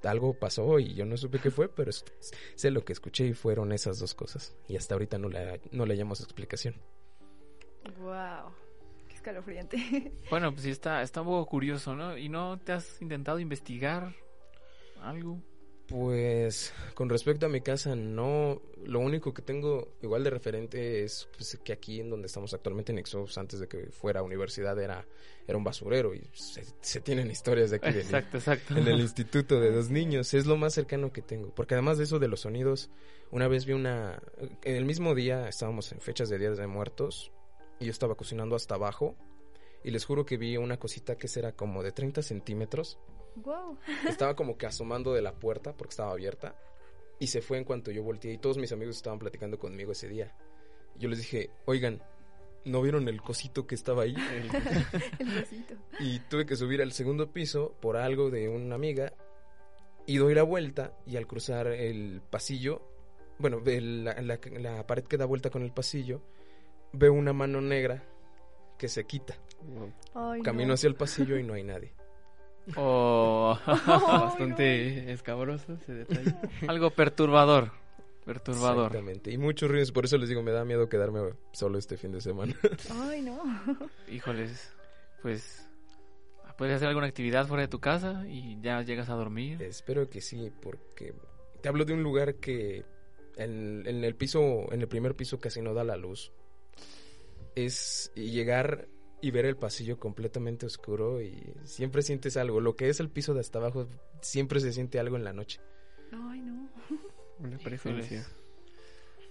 Algo 0.03 0.33
pasó 0.33 0.79
y 0.79 0.93
yo 0.93 1.05
no 1.05 1.17
supe 1.17 1.39
qué 1.39 1.49
fue, 1.51 1.69
pero 1.69 1.89
es- 1.89 2.05
sé 2.55 2.71
lo 2.71 2.86
que 2.86 2.93
escuché 2.93 3.25
y 3.27 3.33
fueron 3.33 3.71
esas 3.71 3.99
dos 3.99 4.13
cosas. 4.13 4.55
Y 4.67 4.75
hasta 4.77 4.95
ahorita 4.95 5.17
no 5.17 5.27
le, 5.29 5.60
no 5.71 5.86
le 5.86 5.93
hallamos 5.93 6.21
explicación. 6.21 6.75
Wow. 7.99 8.51
Qué 9.07 9.15
escalofriante. 9.15 9.77
Bueno, 10.29 10.51
pues 10.51 10.63
sí 10.63 10.69
está, 10.71 11.01
está 11.01 11.21
un 11.21 11.27
poco 11.27 11.45
curioso, 11.47 11.95
¿no? 11.95 12.17
¿Y 12.17 12.29
no 12.29 12.60
te 12.60 12.73
has 12.73 13.01
intentado 13.01 13.39
investigar 13.39 14.13
algo? 15.01 15.41
Pues 15.88 16.73
con 16.95 17.08
respecto 17.08 17.45
a 17.45 17.50
mi 17.50 17.62
casa, 17.62 17.95
no. 17.95 18.62
Lo 18.86 19.00
único 19.00 19.34
que 19.34 19.41
tengo 19.41 19.93
igual 20.02 20.23
de 20.23 20.30
referente 20.30 21.04
es 21.04 21.30
pues, 21.36 21.58
que 21.63 21.71
aquí 21.71 22.02
en 22.02 22.10
donde 22.10 22.28
estamos 22.28 22.54
actualmente 22.54 22.91
en 22.91 22.97
Exos, 23.00 23.38
antes 23.38 23.60
de 23.62 23.67
que 23.67 23.88
fuera 23.91 24.21
universidad, 24.21 24.78
era, 24.82 25.06
era 25.47 25.58
un 25.58 25.63
basurero 25.63 26.13
y 26.13 26.21
se, 26.34 26.65
se 26.82 27.00
tienen 27.02 27.32
historias 27.32 27.69
de 27.71 27.78
aquí. 27.78 27.88
del- 27.91 28.02
Exacto, 28.02 28.38
exacto. 28.38 28.78
En 28.78 28.88
el 28.88 29.00
instituto 29.00 29.62
de 29.62 29.71
dos 29.71 29.89
niños. 29.89 30.34
Es 30.34 30.45
lo 30.45 30.58
más 30.58 30.73
cercano 30.73 31.13
que 31.13 31.21
tengo. 31.21 31.56
Porque 31.56 31.76
además 31.76 31.97
de 31.97 32.04
eso 32.04 32.19
de 32.19 32.28
los 32.28 32.41
sonidos, 32.41 32.89
una 33.32 33.47
vez 33.47 33.65
vi 33.65 33.71
una... 33.73 34.21
En 34.63 34.76
el 34.76 34.84
mismo 34.86 35.15
día 35.15 35.47
estábamos 35.47 35.91
en 35.93 36.02
fechas 36.02 36.28
de 36.28 36.38
Días 36.38 36.58
de 36.58 36.67
Muertos 36.67 37.32
y 37.80 37.86
yo 37.86 37.91
estaba 37.91 38.15
cocinando 38.15 38.56
hasta 38.58 38.76
abajo 38.76 39.15
y 39.86 39.91
les 39.91 40.04
juro 40.04 40.26
que 40.26 40.36
vi 40.36 40.58
una 40.58 40.78
cosita 40.78 41.15
que 41.15 41.30
será 41.30 41.54
como 41.54 41.82
de 41.82 41.93
30 41.93 42.21
centímetros 42.23 43.00
Wow. 43.43 43.78
estaba 44.08 44.36
como 44.36 44.58
que 44.58 44.65
asomando 44.65 45.13
de 45.13 45.21
la 45.21 45.34
puerta 45.34 45.73
porque 45.76 45.91
estaba 45.91 46.12
abierta 46.12 46.56
y 47.19 47.28
se 47.28 47.41
fue 47.41 47.58
en 47.58 47.63
cuanto 47.63 47.91
yo 47.91 48.04
volteé 48.04 48.34
y 48.34 48.38
todos 48.38 48.58
mis 48.58 48.71
amigos 48.71 48.95
estaban 48.97 49.19
platicando 49.19 49.58
conmigo 49.60 49.91
ese 49.91 50.08
día. 50.08 50.36
Yo 50.97 51.10
les 51.10 51.19
dije, 51.19 51.50
oigan, 51.65 52.02
¿no 52.65 52.82
vieron 52.82 53.08
el 53.08 53.21
cosito 53.21 53.65
que 53.67 53.76
estaba 53.76 54.04
ahí? 54.04 54.15
El 55.19 55.30
besito. 55.36 55.76
y 56.00 56.19
tuve 56.21 56.45
que 56.45 56.56
subir 56.56 56.82
al 56.82 56.91
segundo 56.91 57.32
piso 57.32 57.76
por 57.80 57.97
algo 57.97 58.30
de 58.30 58.50
una 58.50 58.76
amiga 58.76 59.13
y 60.06 60.17
doy 60.17 60.34
la 60.36 60.43
vuelta 60.43 60.93
y 61.06 61.17
al 61.17 61.28
cruzar 61.28 61.67
el 61.67 62.21
pasillo, 62.30 62.82
bueno, 63.39 63.62
el- 63.65 64.04
la, 64.06 64.21
la- 64.21 64.39
la 64.60 64.88
pared 64.88 65.04
que 65.04 65.17
da 65.17 65.26
vuelta 65.26 65.50
con 65.50 65.63
el 65.63 65.71
pasillo, 65.73 66.21
veo 66.93 67.13
una 67.13 67.34
mano 67.34 67.62
negra 67.62 68.04
que 68.78 68.88
se 68.88 69.06
quita. 69.06 69.36
Ay, 70.13 70.41
Camino 70.43 70.69
no. 70.69 70.73
hacia 70.76 70.88
el 70.88 70.95
pasillo 70.95 71.38
y 71.38 71.43
no 71.43 71.54
hay 71.56 71.63
nadie. 71.63 71.91
Oh. 72.75 73.58
Bastante 73.65 75.12
escabroso 75.12 75.73
ese 75.73 75.93
detalle. 75.93 76.36
Algo 76.67 76.89
perturbador. 76.91 77.71
Perturbador. 78.25 78.88
Exactamente. 78.88 79.32
Y 79.32 79.38
muchos 79.38 79.69
ruidos, 79.69 79.91
por 79.91 80.06
eso 80.06 80.17
les 80.17 80.27
digo, 80.27 80.43
me 80.43 80.51
da 80.51 80.65
miedo 80.65 80.89
quedarme 80.89 81.21
solo 81.53 81.77
este 81.77 81.95
fin 81.95 82.12
de 82.12 82.19
semana. 82.19 82.53
Ay, 82.91 83.21
no. 83.21 83.39
Híjoles, 84.12 84.73
pues 85.21 85.65
puedes 86.58 86.75
hacer 86.75 86.89
alguna 86.89 87.08
actividad 87.08 87.47
fuera 87.47 87.62
de 87.62 87.67
tu 87.69 87.80
casa 87.80 88.25
y 88.27 88.60
ya 88.62 88.82
llegas 88.82 89.10
a 89.10 89.13
dormir. 89.13 89.62
Espero 89.62 90.10
que 90.10 90.19
sí, 90.19 90.51
porque 90.62 91.13
te 91.62 91.69
hablo 91.69 91.86
de 91.86 91.93
un 91.93 92.03
lugar 92.03 92.36
que 92.36 92.84
en, 93.38 93.88
en 93.88 94.03
el 94.03 94.15
piso, 94.15 94.71
en 94.73 94.82
el 94.82 94.88
primer 94.88 95.15
piso 95.15 95.39
casi 95.39 95.62
no 95.62 95.73
da 95.73 95.86
la 95.86 95.95
luz. 95.95 96.34
Es 97.56 98.12
llegar 98.13 98.88
y 99.21 99.32
ver 99.32 99.45
el 99.45 99.58
pasillo 99.58 99.99
completamente 99.99 100.65
oscuro 100.65 101.21
y 101.21 101.53
siempre 101.63 102.01
sientes 102.01 102.38
algo. 102.38 102.62
Lo 102.62 102.75
que 102.75 102.89
es 102.89 102.99
el 102.99 103.10
piso 103.10 103.34
de 103.34 103.39
hasta 103.39 103.60
abajo, 103.60 103.88
siempre 104.21 104.60
se 104.60 104.71
siente 104.71 104.99
algo 104.99 105.15
en 105.15 105.23
la 105.23 105.34
noche. 105.34 105.60
Ay, 106.12 106.41
no. 106.41 106.69
Una 107.39 107.58
presencia. 107.58 108.25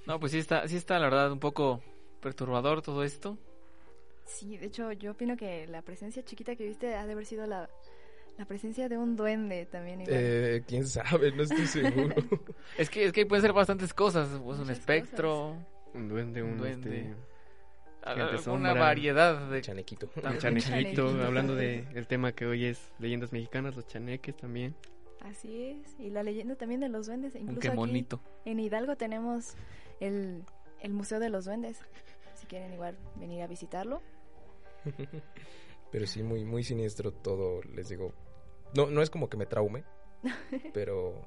No, 0.07 0.21
pues 0.21 0.33
sí 0.33 0.39
está, 0.39 0.67
sí 0.69 0.77
está 0.77 0.99
la 0.99 1.07
verdad 1.07 1.33
un 1.33 1.41
poco 1.41 1.83
perturbador 2.21 2.83
todo 2.83 3.03
esto. 3.03 3.39
Sí, 4.25 4.57
de 4.57 4.67
hecho 4.67 4.93
yo 4.93 5.13
opino 5.13 5.37
que 5.37 5.67
la 5.67 5.83
presencia 5.83 6.25
chiquita 6.25 6.57
que 6.57 6.67
viste 6.67 6.95
ha 6.95 7.07
de 7.07 7.13
haber 7.13 7.27
sido 7.27 7.47
la, 7.47 7.69
la 8.39 8.45
presencia 8.45 8.89
de 8.89 8.99
un 8.99 9.17
duende 9.17 9.67
también. 9.67 10.03
Igual. 10.03 10.17
Eh, 10.19 10.63
quién 10.67 10.87
sabe, 10.87 11.33
no 11.33 11.43
estoy 11.43 11.67
seguro. 11.67 12.15
es 12.79 12.91
que 12.91 13.07
es 13.07 13.13
que 13.13 13.27
pueden 13.27 13.43
ser 13.43 13.53
bastantes 13.53 13.95
cosas, 13.95 14.29
pues 14.45 14.59
un 14.59 14.71
espectro, 14.71 15.57
un 15.95 16.09
duende, 16.09 16.43
un, 16.43 16.59
duende. 16.59 16.99
Este, 16.99 17.15
Alguna 18.07 18.39
sombra, 18.39 18.75
variedad 18.75 19.49
de 19.49 19.61
chanequito. 19.61 20.09
Chanequito, 20.39 21.09
hablando 21.25 21.55
de 21.55 21.87
el 21.95 22.07
tema 22.07 22.33
que 22.33 22.47
hoy 22.47 22.67
es 22.67 22.93
leyendas 22.99 23.33
mexicanas, 23.33 23.75
los 23.77 23.87
chaneques 23.87 24.37
también. 24.37 24.75
Así 25.21 25.63
es, 25.63 25.99
y 25.99 26.11
la 26.11 26.23
leyenda 26.23 26.55
también 26.55 26.81
de 26.81 26.89
los 26.89 27.07
duendes. 27.07 27.35
Incluso 27.35 27.61
qué 27.61 27.71
bonito. 27.71 28.21
Aquí 28.41 28.51
en 28.51 28.61
Hidalgo 28.61 28.97
tenemos 28.97 29.57
el, 29.99 30.45
el 30.81 30.93
Museo 30.93 31.19
de 31.19 31.31
los 31.31 31.47
Duendes. 31.47 31.81
Si 32.35 32.47
quieren 32.47 32.73
igual 32.73 32.97
venir 33.17 33.43
a 33.43 33.47
visitarlo. 33.49 34.03
Pero 35.91 36.07
sí, 36.07 36.23
muy, 36.23 36.45
muy 36.45 36.63
siniestro 36.63 37.13
todo, 37.13 37.61
les 37.63 37.89
digo. 37.89 38.13
No, 38.77 38.87
no 38.87 39.03
es 39.03 39.11
como 39.11 39.29
que 39.29 39.37
me 39.37 39.47
traume, 39.47 39.85
pero 40.75 41.23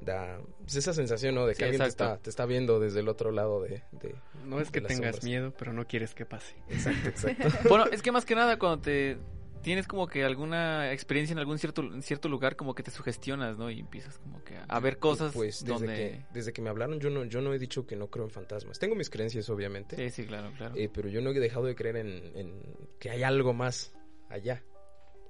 da 0.00 0.40
pues, 0.60 0.76
esa 0.76 0.92
sensación, 0.92 1.34
¿no? 1.34 1.46
De 1.46 1.52
que 1.52 1.58
Sí, 1.58 1.62
alguien 1.64 1.82
te 1.82 1.88
está, 1.88 2.18
te 2.18 2.30
está 2.30 2.46
viendo 2.46 2.78
desde 2.80 3.00
el 3.00 3.08
otro 3.08 3.30
lado 3.32 3.60
de... 3.62 3.82
de- 3.92 4.14
No 4.44 4.60
es 4.60 4.68
de 4.68 4.72
que 4.72 4.80
las 4.80 4.88
tengas 4.88 5.16
sombras. 5.16 5.24
miedo, 5.24 5.54
pero 5.58 5.72
no 5.72 5.86
quieres 5.86 6.14
que 6.14 6.26
pase. 6.26 6.56
Exacto, 6.68 7.08
exacto. 7.08 7.48
Bueno, 7.68 7.86
es 7.86 8.02
que 8.02 8.12
más 8.12 8.24
que 8.24 8.34
nada 8.34 8.58
cuando 8.58 8.82
te 8.82 9.18
tienes 9.62 9.88
como 9.88 10.06
que 10.06 10.22
alguna 10.22 10.92
experiencia 10.92 11.32
en 11.32 11.40
algún 11.40 11.58
cierto 11.58 11.82
en 11.82 12.00
cierto 12.02 12.28
lugar 12.28 12.54
como 12.54 12.74
que 12.76 12.84
te 12.84 12.92
sugestionas, 12.92 13.58
¿no? 13.58 13.68
Y 13.68 13.80
empiezas 13.80 14.16
como 14.18 14.44
que 14.44 14.54
a, 14.68 14.78
ver 14.80 14.98
cosas 14.98 15.32
Pues 15.32 15.64
desde, 15.64 15.72
donde 15.72 15.94
que, 15.96 16.26
desde 16.32 16.52
que 16.52 16.62
me 16.62 16.70
hablaron 16.70 17.00
yo 17.00 17.10
no, 17.10 17.24
yo 17.24 17.40
no 17.40 17.52
he 17.52 17.58
dicho 17.58 17.84
que 17.84 17.96
no 17.96 18.08
creo 18.08 18.26
en 18.26 18.30
fantasmas. 18.30 18.78
Tengo 18.78 18.94
mis 18.94 19.10
creencias, 19.10 19.50
obviamente. 19.50 19.96
Sí, 19.96 20.10
sí, 20.10 20.26
claro, 20.28 20.52
claro. 20.56 20.74
Eh, 20.76 20.88
pero 20.92 21.08
yo 21.08 21.20
no 21.20 21.30
he 21.30 21.40
dejado 21.40 21.64
de 21.66 21.74
creer 21.74 21.96
en, 21.96 22.36
en 22.36 22.62
que 23.00 23.10
hay 23.10 23.24
algo 23.24 23.54
más 23.54 23.92
allá 24.28 24.62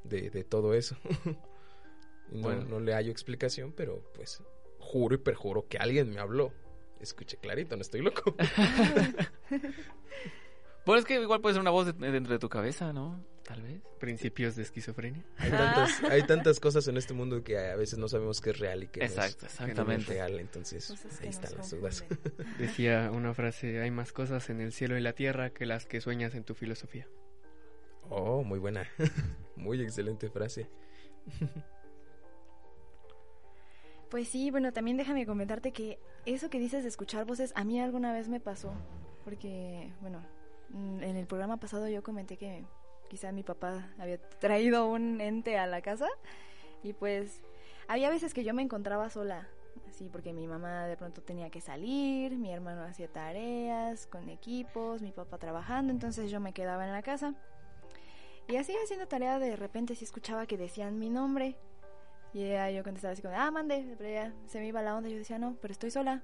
de, 0.05 0.29
de 0.29 0.45
todo 0.45 0.75
eso. 0.75 0.97
No, 2.29 2.43
Bueno. 2.43 2.65
no 2.65 2.81
le 2.81 2.93
hallo 2.93 3.13
explicación, 3.13 3.73
pero 3.73 4.03
pues 4.13 4.43
juro 4.87 5.15
y 5.15 5.19
perjuro 5.19 5.67
que 5.69 5.79
alguien 5.79 6.11
me 6.11 6.21
habló. 6.21 6.53
Escuché 7.01 7.37
clarito, 7.37 7.77
no 7.77 7.83
estoy 7.83 8.01
loco. 8.01 8.35
Bueno, 10.87 10.99
es 11.01 11.05
que 11.05 11.21
igual 11.21 11.41
puede 11.41 11.55
ser 11.55 11.61
una 11.61 11.71
voz 11.71 11.87
de- 11.87 12.11
dentro 12.11 12.33
de 12.33 12.39
tu 12.39 12.49
cabeza, 12.49 12.93
¿no? 12.93 13.23
Tal 13.45 13.63
vez. 13.63 13.81
Principios 14.01 14.57
de 14.57 14.63
esquizofrenia. 14.63 15.23
Hay 15.37 15.51
tantas, 15.51 16.03
hay 16.05 16.23
tantas 16.25 16.59
cosas 16.59 16.89
en 16.89 16.97
este 16.97 17.15
mundo 17.15 17.45
que 17.45 17.59
a 17.59 17.77
veces 17.77 17.99
no 17.99 18.09
sabemos 18.09 18.41
qué 18.41 18.51
es 18.51 18.59
real 18.59 18.83
y 18.85 18.89
qué 18.89 19.01
no 19.01 19.07
es- 19.07 19.13
Exacto, 19.13 19.37
qué 19.39 19.45
no 19.45 19.49
es 19.49 19.61
exactamente. 19.71 20.13
real. 20.15 20.41
Entonces, 20.41 20.95
que 21.21 21.25
ahí 21.25 21.31
están 21.31 21.55
las 21.57 21.71
dudas. 21.71 22.05
Decía 22.59 23.11
una 23.13 23.35
frase, 23.35 23.81
hay 23.81 23.91
más 23.91 24.13
cosas 24.13 24.49
en 24.51 24.61
el 24.61 24.73
cielo 24.73 24.97
y 24.99 25.01
la 25.01 25.13
tierra 25.13 25.51
que 25.51 25.67
las 25.67 25.87
que 25.87 26.01
sueñas 26.01 26.35
en 26.35 26.45
tu 26.45 26.55
filosofía. 26.55 27.07
Oh, 28.09 28.43
muy 28.43 28.59
buena. 28.59 28.89
muy 29.57 29.81
excelente 29.83 30.29
frase. 30.31 30.69
Pues 34.11 34.29
sí, 34.29 34.51
bueno, 34.51 34.73
también 34.73 34.97
déjame 34.97 35.27
comentarte 35.27 35.73
que 35.73 35.99
eso 36.25 36.49
que 36.49 36.59
dices 36.59 36.83
de 36.83 36.89
escuchar 36.89 37.25
voces, 37.25 37.53
a 37.57 37.65
mí 37.65 37.81
alguna 37.81 38.13
vez 38.13 38.29
me 38.29 38.41
pasó. 38.41 38.73
Porque, 39.25 39.93
bueno, 40.01 40.23
mm, 40.71 41.03
en 41.03 41.17
el 41.17 41.27
programa 41.27 41.57
pasado 41.57 41.89
yo 41.89 42.03
comenté 42.03 42.37
que 42.37 42.65
quizá 43.09 43.33
mi 43.33 43.43
papá 43.43 43.93
había 43.99 44.19
traído 44.39 44.89
un 44.89 45.21
ente 45.21 45.59
a 45.59 45.67
la 45.67 45.83
casa. 45.83 46.09
Y 46.83 46.93
pues 46.93 47.43
había 47.89 48.11
veces 48.11 48.33
que 48.33 48.45
yo 48.45 48.55
me 48.55 48.63
encontraba 48.63 49.11
sola. 49.11 49.49
Así, 49.89 50.09
porque 50.09 50.33
mi 50.33 50.47
mamá 50.47 50.87
de 50.87 50.97
pronto 50.97 51.23
tenía 51.23 51.51
que 51.51 51.61
salir, 51.61 52.37
mi 52.37 52.53
hermano 52.53 52.83
hacía 52.83 53.09
tareas 53.09 54.07
con 54.07 54.29
equipos, 54.29 55.03
mi 55.03 55.13
papá 55.13 55.39
trabajando, 55.39 55.93
entonces 55.93 56.31
yo 56.31 56.41
me 56.41 56.53
quedaba 56.53 56.87
en 56.87 56.93
la 56.93 57.03
casa. 57.03 57.35
Y 58.49 58.57
así 58.57 58.75
haciendo 58.83 59.07
tarea, 59.07 59.39
de 59.39 59.57
repente 59.57 59.95
sí 59.95 60.05
escuchaba 60.05 60.47
que 60.47 60.57
decían 60.57 60.99
mi 60.99 61.11
nombre. 61.11 61.57
Y 62.35 62.49
ya 62.49 62.71
yo 62.71 62.83
contestaba 62.83 63.13
así 63.13 63.23
como, 63.23 63.35
ah, 63.37 63.51
mande, 63.51 63.95
pero 63.97 64.11
ya 64.11 64.35
se 64.47 64.59
me 64.61 64.67
iba 64.67 64.83
la 64.83 64.97
onda. 64.97 65.09
Yo 65.09 65.17
decía, 65.17 65.39
no, 65.39 65.57
pero 65.61 65.73
estoy 65.73 65.91
sola. 65.91 66.23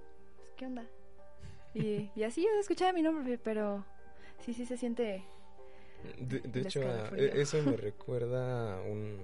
¿Qué 0.56 0.66
onda? 0.66 0.86
Y, 1.74 2.10
y 2.14 2.22
así 2.24 2.42
yo 2.42 2.48
escuchaba 2.60 2.92
mi 2.92 3.00
nombre, 3.02 3.38
pero 3.38 3.84
sí, 4.40 4.52
sí 4.54 4.66
se 4.66 4.76
siente... 4.76 5.24
De, 6.20 6.40
de 6.40 6.60
hecho, 6.62 6.82
e- 7.16 7.40
eso 7.40 7.62
me 7.62 7.76
recuerda 7.76 8.76
a 8.76 8.80
un- 8.82 9.20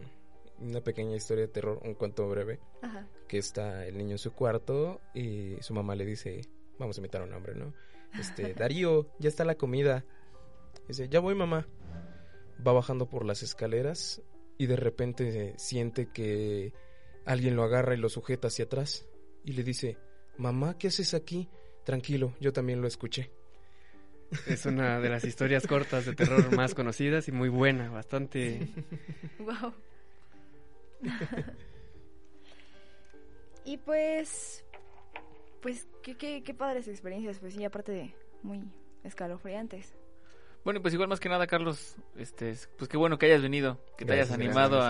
una 0.60 0.80
pequeña 0.80 1.16
historia 1.16 1.42
de 1.46 1.52
terror, 1.52 1.80
un 1.84 1.94
cuento 1.94 2.28
breve, 2.28 2.60
Ajá. 2.82 3.06
que 3.26 3.38
está 3.38 3.84
el 3.86 3.98
niño 3.98 4.12
en 4.12 4.18
su 4.18 4.32
cuarto 4.32 5.00
y 5.12 5.56
su 5.60 5.74
mamá 5.74 5.94
le 5.96 6.06
dice, 6.06 6.40
vamos 6.78 6.96
a 6.96 7.00
imitar 7.00 7.20
a 7.20 7.24
un 7.24 7.32
hombre, 7.34 7.54
¿no? 7.54 7.74
Este, 8.18 8.54
Darío, 8.54 9.08
ya 9.18 9.28
está 9.28 9.44
la 9.44 9.56
comida. 9.56 10.04
Dice, 10.86 11.08
ya 11.08 11.20
voy 11.20 11.34
mamá. 11.34 11.66
Va 12.66 12.72
bajando 12.72 13.06
por 13.08 13.24
las 13.26 13.42
escaleras 13.42 14.22
y 14.58 14.66
de 14.66 14.76
repente 14.76 15.54
siente 15.56 16.10
que 16.12 16.74
alguien 17.24 17.56
lo 17.56 17.62
agarra 17.62 17.94
y 17.94 17.98
lo 17.98 18.08
sujeta 18.08 18.48
hacia 18.48 18.64
atrás 18.64 19.08
y 19.44 19.52
le 19.52 19.62
dice, 19.62 19.96
mamá, 20.36 20.76
¿qué 20.76 20.88
haces 20.88 21.14
aquí? 21.14 21.48
Tranquilo, 21.84 22.34
yo 22.40 22.52
también 22.52 22.82
lo 22.82 22.88
escuché. 22.88 23.30
Es 24.46 24.66
una 24.66 25.00
de 25.00 25.08
las 25.08 25.24
historias 25.24 25.66
cortas 25.66 26.04
de 26.04 26.14
terror 26.14 26.54
más 26.54 26.74
conocidas 26.74 27.28
y 27.28 27.32
muy 27.32 27.48
buena, 27.48 27.88
bastante... 27.90 28.68
Wow. 29.38 29.72
y 33.64 33.76
pues, 33.78 34.64
pues 35.62 35.86
qué, 36.02 36.16
qué, 36.16 36.42
qué 36.42 36.54
padres 36.54 36.88
experiencias, 36.88 37.38
pues 37.38 37.54
sí, 37.54 37.64
aparte 37.64 37.92
de 37.92 38.14
muy 38.42 38.64
escalofriantes. 39.04 39.94
Bueno, 40.64 40.82
pues 40.82 40.92
igual 40.94 41.08
más 41.08 41.20
que 41.20 41.28
nada, 41.28 41.46
Carlos, 41.46 41.96
este, 42.16 42.54
pues 42.76 42.88
qué 42.88 42.96
bueno 42.96 43.18
que 43.18 43.26
hayas 43.26 43.42
venido, 43.42 43.80
que 43.96 44.04
te 44.04 44.12
hayas 44.12 44.28
Gracias, 44.28 44.48
animado 44.48 44.80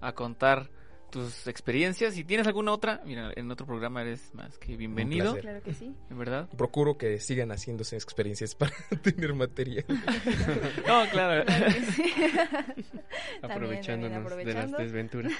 a, 0.00 0.12
contar 0.14 0.70
tus 1.10 1.46
experiencias. 1.46 2.14
Si 2.14 2.24
tienes 2.24 2.46
alguna 2.46 2.72
otra, 2.72 3.00
mira, 3.04 3.32
en 3.34 3.50
otro 3.50 3.66
programa 3.66 4.02
eres 4.02 4.34
más 4.34 4.58
que 4.58 4.76
bienvenido. 4.76 5.36
Claro 5.38 5.62
que 5.62 5.74
sí. 5.74 5.94
en 6.10 6.18
verdad. 6.18 6.48
Procuro 6.56 6.98
que 6.98 7.18
sigan 7.18 7.50
haciéndose 7.50 7.96
experiencias 7.96 8.54
para 8.54 8.72
tener 9.02 9.34
material. 9.34 9.84
No, 10.86 11.04
claro. 11.10 11.44
También, 11.44 11.74
aprovechándonos 13.42 14.36
de 14.36 14.54
las 14.54 14.72
desventuras. 14.72 15.32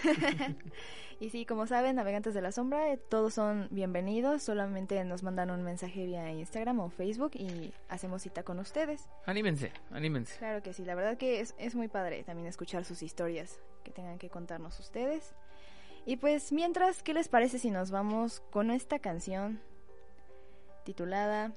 Y 1.18 1.30
sí, 1.30 1.46
como 1.46 1.66
saben, 1.66 1.96
Navegantes 1.96 2.34
de 2.34 2.42
la 2.42 2.52
Sombra, 2.52 2.92
eh, 2.92 2.98
todos 2.98 3.34
son 3.34 3.68
bienvenidos. 3.70 4.42
Solamente 4.42 5.02
nos 5.04 5.22
mandan 5.22 5.50
un 5.50 5.62
mensaje 5.62 6.04
vía 6.04 6.30
Instagram 6.30 6.80
o 6.80 6.90
Facebook 6.90 7.32
y 7.34 7.72
hacemos 7.88 8.22
cita 8.22 8.42
con 8.42 8.58
ustedes. 8.58 9.08
Anímense, 9.24 9.72
anímense. 9.90 10.36
Claro 10.38 10.62
que 10.62 10.72
sí, 10.72 10.84
la 10.84 10.94
verdad 10.94 11.16
que 11.16 11.40
es, 11.40 11.54
es 11.58 11.74
muy 11.74 11.88
padre 11.88 12.22
también 12.22 12.46
escuchar 12.46 12.84
sus 12.84 13.02
historias 13.02 13.60
que 13.82 13.92
tengan 13.92 14.18
que 14.18 14.28
contarnos 14.28 14.78
ustedes. 14.78 15.34
Y 16.04 16.16
pues 16.16 16.52
mientras, 16.52 17.02
¿qué 17.02 17.14
les 17.14 17.28
parece 17.28 17.58
si 17.58 17.70
nos 17.70 17.90
vamos 17.90 18.40
con 18.50 18.70
esta 18.70 18.98
canción 18.98 19.60
titulada 20.84 21.52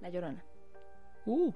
La 0.00 0.08
Llorona? 0.08 0.44
Uh. 1.24 1.52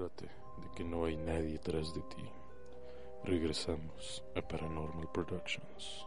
Asegúrate 0.00 0.30
de 0.62 0.70
que 0.74 0.82
no 0.82 1.04
hay 1.04 1.16
nadie 1.18 1.58
tras 1.58 1.92
de 1.92 2.00
ti. 2.00 2.24
Regresamos 3.24 4.24
a 4.34 4.40
Paranormal 4.40 5.12
Productions. 5.12 6.06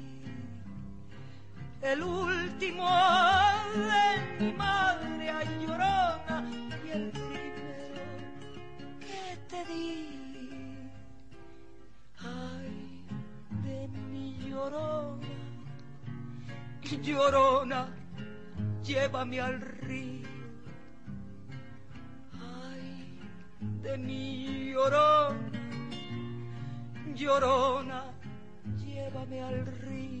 El 1.81 2.03
último 2.03 2.87
de 3.73 4.45
mi 4.45 4.53
madre 4.53 5.29
ay, 5.31 5.65
llorona 5.65 6.45
y 6.85 6.89
el 6.91 7.09
primero 7.09 8.03
que 8.99 9.37
te 9.49 9.65
di. 9.65 10.07
Ay, 12.19 13.03
de 13.63 13.87
mi 13.87 14.37
llorona, 14.47 15.27
llorona, 17.01 17.89
llévame 18.83 19.41
al 19.41 19.59
río. 19.59 20.29
Ay, 22.33 23.19
de 23.81 23.97
mi 23.97 24.71
llorona, 24.71 25.51
llorona, 27.15 28.03
llévame 28.77 29.41
al 29.41 29.65
río. 29.65 30.20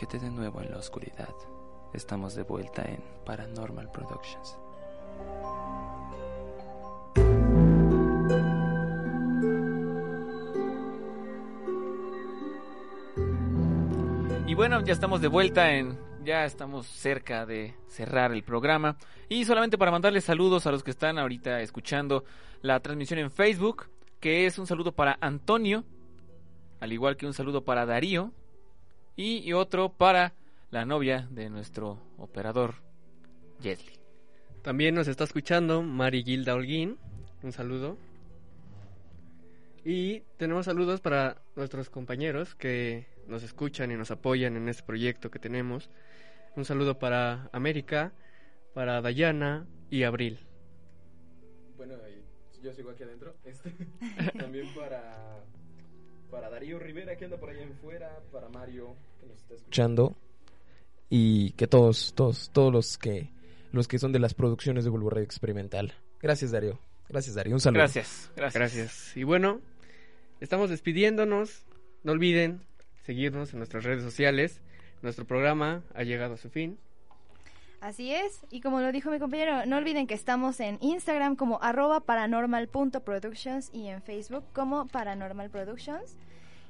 De 0.00 0.30
nuevo 0.30 0.60
en 0.60 0.70
la 0.70 0.78
oscuridad. 0.78 1.32
Estamos 1.92 2.34
de 2.34 2.42
vuelta 2.42 2.82
en 2.82 3.00
Paranormal 3.24 3.88
Productions. 3.92 4.58
Y 14.46 14.54
bueno, 14.54 14.80
ya 14.82 14.92
estamos 14.92 15.20
de 15.20 15.28
vuelta 15.28 15.72
en 15.72 15.96
ya 16.24 16.44
estamos 16.46 16.86
cerca 16.86 17.46
de 17.46 17.76
cerrar 17.86 18.32
el 18.32 18.42
programa. 18.42 18.96
Y 19.28 19.44
solamente 19.44 19.78
para 19.78 19.92
mandarles 19.92 20.24
saludos 20.24 20.66
a 20.66 20.72
los 20.72 20.82
que 20.82 20.90
están 20.90 21.16
ahorita 21.16 21.60
escuchando 21.60 22.24
la 22.60 22.80
transmisión 22.80 23.20
en 23.20 23.30
Facebook, 23.30 23.88
que 24.18 24.46
es 24.46 24.58
un 24.58 24.66
saludo 24.66 24.92
para 24.92 25.16
Antonio, 25.20 25.84
al 26.80 26.92
igual 26.92 27.16
que 27.16 27.26
un 27.26 27.34
saludo 27.34 27.64
para 27.64 27.86
Darío, 27.86 28.32
y, 29.16 29.52
otro 29.52 29.92
para 29.92 30.34
la 30.70 30.84
novia 30.84 31.28
de 31.30 31.50
nuestro 31.50 31.98
operador, 32.18 32.74
Jesly. 33.60 33.98
También 34.62 34.94
nos 34.94 35.08
está 35.08 35.24
escuchando 35.24 35.82
Mari 35.82 36.22
Gilda 36.22 36.54
Holguín. 36.54 36.98
Un 37.42 37.52
saludo. 37.52 37.98
Y 39.84 40.20
tenemos 40.36 40.66
saludos 40.66 41.00
para 41.00 41.42
nuestros 41.56 41.90
compañeros 41.90 42.54
que 42.54 43.06
nos 43.26 43.42
escuchan 43.42 43.90
y 43.90 43.96
nos 43.96 44.10
apoyan 44.10 44.56
en 44.56 44.68
este 44.68 44.84
proyecto 44.84 45.30
que 45.30 45.38
tenemos. 45.38 45.90
Un 46.54 46.64
saludo 46.64 46.98
para 46.98 47.50
América, 47.52 48.12
para 48.74 49.00
Dayana 49.00 49.66
y 49.90 50.04
Abril. 50.04 50.38
Bueno, 51.76 51.94
yo 52.62 52.72
sigo 52.72 52.90
aquí 52.90 53.02
adentro. 53.02 53.34
Este, 53.44 53.72
también 54.38 54.72
para, 54.74 55.44
para 56.32 56.48
Darío 56.48 56.78
Rivera 56.78 57.14
que 57.14 57.26
anda 57.26 57.36
por 57.36 57.50
allá 57.50 57.66
afuera, 57.66 58.18
para 58.32 58.48
Mario 58.48 58.96
que 59.20 59.26
nos 59.26 59.36
está 59.36 59.54
escuchando. 59.54 60.16
Y 61.10 61.52
que 61.52 61.66
todos, 61.66 62.14
todos, 62.14 62.50
todos 62.54 62.72
los 62.72 62.96
que 62.96 63.30
los 63.70 63.86
que 63.86 63.98
son 63.98 64.12
de 64.12 64.18
las 64.18 64.32
producciones 64.32 64.84
de 64.84 64.90
Bulbo 64.90 65.10
Radio 65.10 65.24
Experimental. 65.24 65.92
Gracias, 66.20 66.50
Darío. 66.50 66.80
Gracias, 67.08 67.34
Darío. 67.34 67.54
Un 67.54 67.60
saludo. 67.60 67.80
Gracias, 67.80 68.30
gracias. 68.34 68.54
Gracias. 68.54 69.16
Y 69.16 69.24
bueno, 69.24 69.60
estamos 70.40 70.70
despidiéndonos. 70.70 71.66
No 72.02 72.12
olviden 72.12 72.62
seguirnos 73.04 73.52
en 73.52 73.58
nuestras 73.58 73.84
redes 73.84 74.02
sociales. 74.02 74.62
Nuestro 75.02 75.26
programa 75.26 75.82
ha 75.94 76.02
llegado 76.02 76.34
a 76.34 76.38
su 76.38 76.48
fin. 76.48 76.78
Así 77.82 78.14
es, 78.14 78.46
y 78.48 78.60
como 78.60 78.80
lo 78.80 78.92
dijo 78.92 79.10
mi 79.10 79.18
compañero, 79.18 79.66
no 79.66 79.76
olviden 79.76 80.06
que 80.06 80.14
estamos 80.14 80.60
en 80.60 80.78
Instagram 80.80 81.34
como 81.34 81.60
arroba 81.60 81.98
paranormal.productions 81.98 83.70
y 83.72 83.88
en 83.88 84.00
Facebook 84.02 84.44
como 84.52 84.86
Paranormal 84.86 85.50
Productions. 85.50 86.16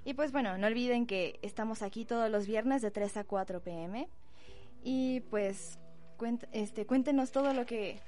Y 0.06 0.14
pues 0.14 0.32
bueno, 0.32 0.56
no 0.56 0.66
olviden 0.68 1.06
que 1.06 1.38
estamos 1.42 1.82
aquí 1.82 2.06
todos 2.06 2.30
los 2.30 2.46
viernes 2.46 2.80
de 2.80 2.90
3 2.90 3.18
a 3.18 3.24
4 3.24 3.60
pm. 3.60 4.08
Y 4.82 5.20
pues 5.28 5.78
este, 6.50 6.86
cuéntenos 6.86 7.30
todo 7.30 7.52
lo 7.52 7.66
que, 7.66 8.00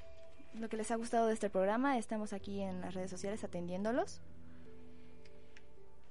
lo 0.55 0.67
que 0.67 0.77
les 0.77 0.89
ha 0.89 0.95
gustado 0.95 1.27
de 1.27 1.35
este 1.35 1.51
programa. 1.51 1.99
Estamos 1.99 2.33
aquí 2.33 2.59
en 2.59 2.81
las 2.81 2.95
redes 2.95 3.11
sociales 3.11 3.43
atendiéndolos. 3.43 4.23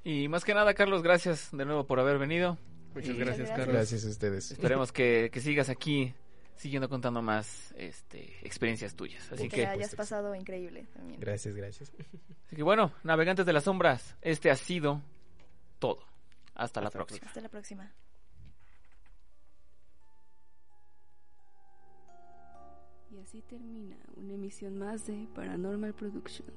Y 0.04 0.28
más 0.28 0.44
que 0.44 0.54
nada, 0.54 0.74
Carlos, 0.74 1.02
gracias 1.02 1.48
de 1.50 1.64
nuevo 1.64 1.88
por 1.88 1.98
haber 1.98 2.18
venido. 2.18 2.56
Muchas 2.94 3.16
gracias, 3.16 3.50
Carlos. 3.50 3.74
Gracias 3.74 4.04
a 4.04 4.10
ustedes. 4.10 4.52
Esperemos 4.52 4.92
que, 4.92 5.30
que 5.32 5.40
sigas 5.40 5.68
aquí 5.68 6.14
siguiendo 6.56 6.88
contando 6.88 7.22
más 7.22 7.72
este, 7.76 8.38
experiencias 8.46 8.94
tuyas. 8.94 9.30
Así 9.32 9.48
que, 9.48 9.56
que 9.56 9.66
hayas 9.66 9.94
pasado 9.94 10.34
increíble 10.34 10.86
también. 10.94 11.20
Gracias, 11.20 11.54
gracias. 11.54 11.92
Así 12.46 12.56
que 12.56 12.62
bueno, 12.62 12.92
navegantes 13.02 13.46
de 13.46 13.52
las 13.52 13.64
sombras, 13.64 14.16
este 14.22 14.50
ha 14.50 14.56
sido 14.56 15.02
todo. 15.78 16.00
Hasta, 16.54 16.80
la 16.80 16.90
próxima. 16.90 17.26
Hasta 17.26 17.40
la 17.40 17.48
próxima. 17.48 17.92
Y 23.10 23.18
así 23.18 23.42
termina 23.42 23.96
una 24.16 24.34
emisión 24.34 24.78
más 24.78 25.06
de 25.06 25.28
Paranormal 25.34 25.94
Productions. 25.94 26.50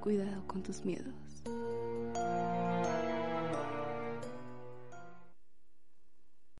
Cuidado 0.00 0.46
con 0.46 0.62
tus 0.62 0.84
miedos. 0.84 1.14